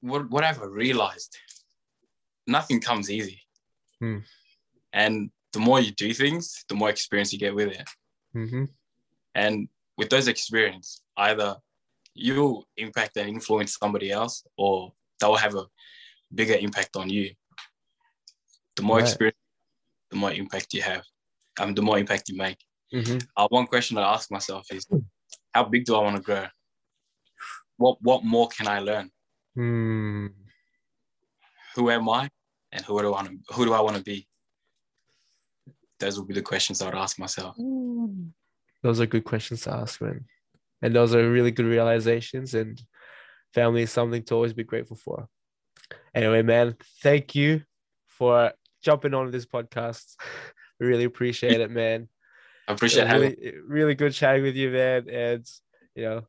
what 0.00 0.30
what 0.30 0.44
have 0.44 0.60
I 0.60 0.66
realized? 0.66 1.32
Nothing 2.46 2.80
comes 2.80 3.10
easy. 3.10 3.40
Hmm. 4.00 4.18
And 4.94 5.30
the 5.52 5.58
more 5.58 5.80
you 5.80 5.90
do 5.90 6.14
things, 6.14 6.64
the 6.68 6.74
more 6.74 6.88
experience 6.88 7.32
you 7.32 7.38
get 7.38 7.54
with 7.54 7.68
it. 7.72 7.88
Mm-hmm. 8.34 8.64
And 9.34 9.68
with 9.98 10.08
those 10.08 10.28
experience, 10.28 11.02
either 11.16 11.56
you'll 12.14 12.66
impact 12.76 13.16
and 13.16 13.28
influence 13.28 13.76
somebody 13.76 14.10
else, 14.10 14.44
or 14.56 14.92
they'll 15.18 15.34
have 15.36 15.56
a 15.56 15.66
bigger 16.32 16.54
impact 16.54 16.96
on 16.96 17.10
you. 17.10 17.34
The 18.76 18.82
more 18.82 18.98
Right. 18.98 19.06
experience, 19.08 19.38
the 20.10 20.16
more 20.16 20.32
impact 20.32 20.72
you 20.74 20.82
have. 20.82 21.02
Um, 21.60 21.74
the 21.74 21.82
more 21.82 21.98
impact 21.98 22.28
you 22.28 22.36
make. 22.36 22.58
Mm-hmm. 22.92 23.18
Uh, 23.36 23.48
one 23.48 23.66
question 23.66 23.98
I 23.98 24.14
ask 24.14 24.30
myself 24.30 24.66
is, 24.72 24.86
how 25.52 25.64
big 25.64 25.84
do 25.84 25.94
I 25.96 26.02
want 26.02 26.16
to 26.16 26.22
grow? 26.22 26.46
What 27.76 27.98
what 28.02 28.24
more 28.24 28.48
can 28.48 28.68
I 28.68 28.78
learn? 28.80 29.10
Mm. 29.56 30.32
who 31.76 31.90
am 31.90 32.08
I 32.08 32.28
and 32.72 32.84
who 32.84 33.00
do 33.00 33.08
I 33.08 33.10
want 33.10 33.28
to 33.28 33.54
who 33.54 33.64
do 33.64 33.72
I 33.72 33.80
want 33.80 33.96
to 33.96 34.02
be? 34.02 34.26
Those 36.00 36.18
would 36.18 36.28
be 36.28 36.34
the 36.34 36.42
questions 36.42 36.82
I 36.82 36.86
would 36.86 36.94
ask 36.94 37.18
myself. 37.18 37.56
Mm. 37.56 38.30
Those 38.82 39.00
are 39.00 39.06
good 39.06 39.24
questions 39.24 39.62
to 39.62 39.72
ask, 39.72 40.00
man. 40.00 40.26
And 40.82 40.94
those 40.94 41.14
are 41.14 41.30
really 41.30 41.50
good 41.50 41.66
realizations. 41.66 42.54
And 42.54 42.80
family 43.54 43.82
is 43.82 43.90
something 43.90 44.22
to 44.24 44.34
always 44.34 44.52
be 44.52 44.64
grateful 44.64 44.96
for. 44.96 45.28
Anyway, 46.14 46.42
man, 46.42 46.76
thank 47.02 47.34
you 47.34 47.62
for 48.06 48.52
jumping 48.82 49.14
on 49.14 49.30
this 49.30 49.46
podcast. 49.46 50.16
really 50.80 51.04
appreciate 51.04 51.60
it, 51.60 51.70
man. 51.70 52.08
I 52.68 52.72
appreciate 52.72 53.02
uh, 53.02 53.06
Yeah, 53.06 53.12
having 53.12 53.36
really, 53.40 53.58
really 53.66 53.94
good 53.94 54.12
chatting 54.12 54.42
with 54.42 54.56
you, 54.56 54.70
man. 54.70 55.08
And 55.08 55.46
you 55.94 56.04
know, 56.04 56.22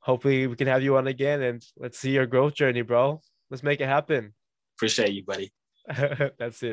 hopefully 0.00 0.46
we 0.46 0.56
can 0.56 0.68
have 0.68 0.82
you 0.82 0.96
on 0.96 1.06
again 1.06 1.42
and 1.42 1.64
let's 1.76 1.98
see 1.98 2.12
your 2.12 2.26
growth 2.26 2.54
journey, 2.54 2.82
bro. 2.82 3.20
Let's 3.50 3.62
make 3.62 3.80
it 3.80 3.86
happen. 3.86 4.34
appreciate 4.76 5.12
you, 5.12 5.24
buddy. 5.24 5.52
That's 6.38 6.62
it. 6.62 6.72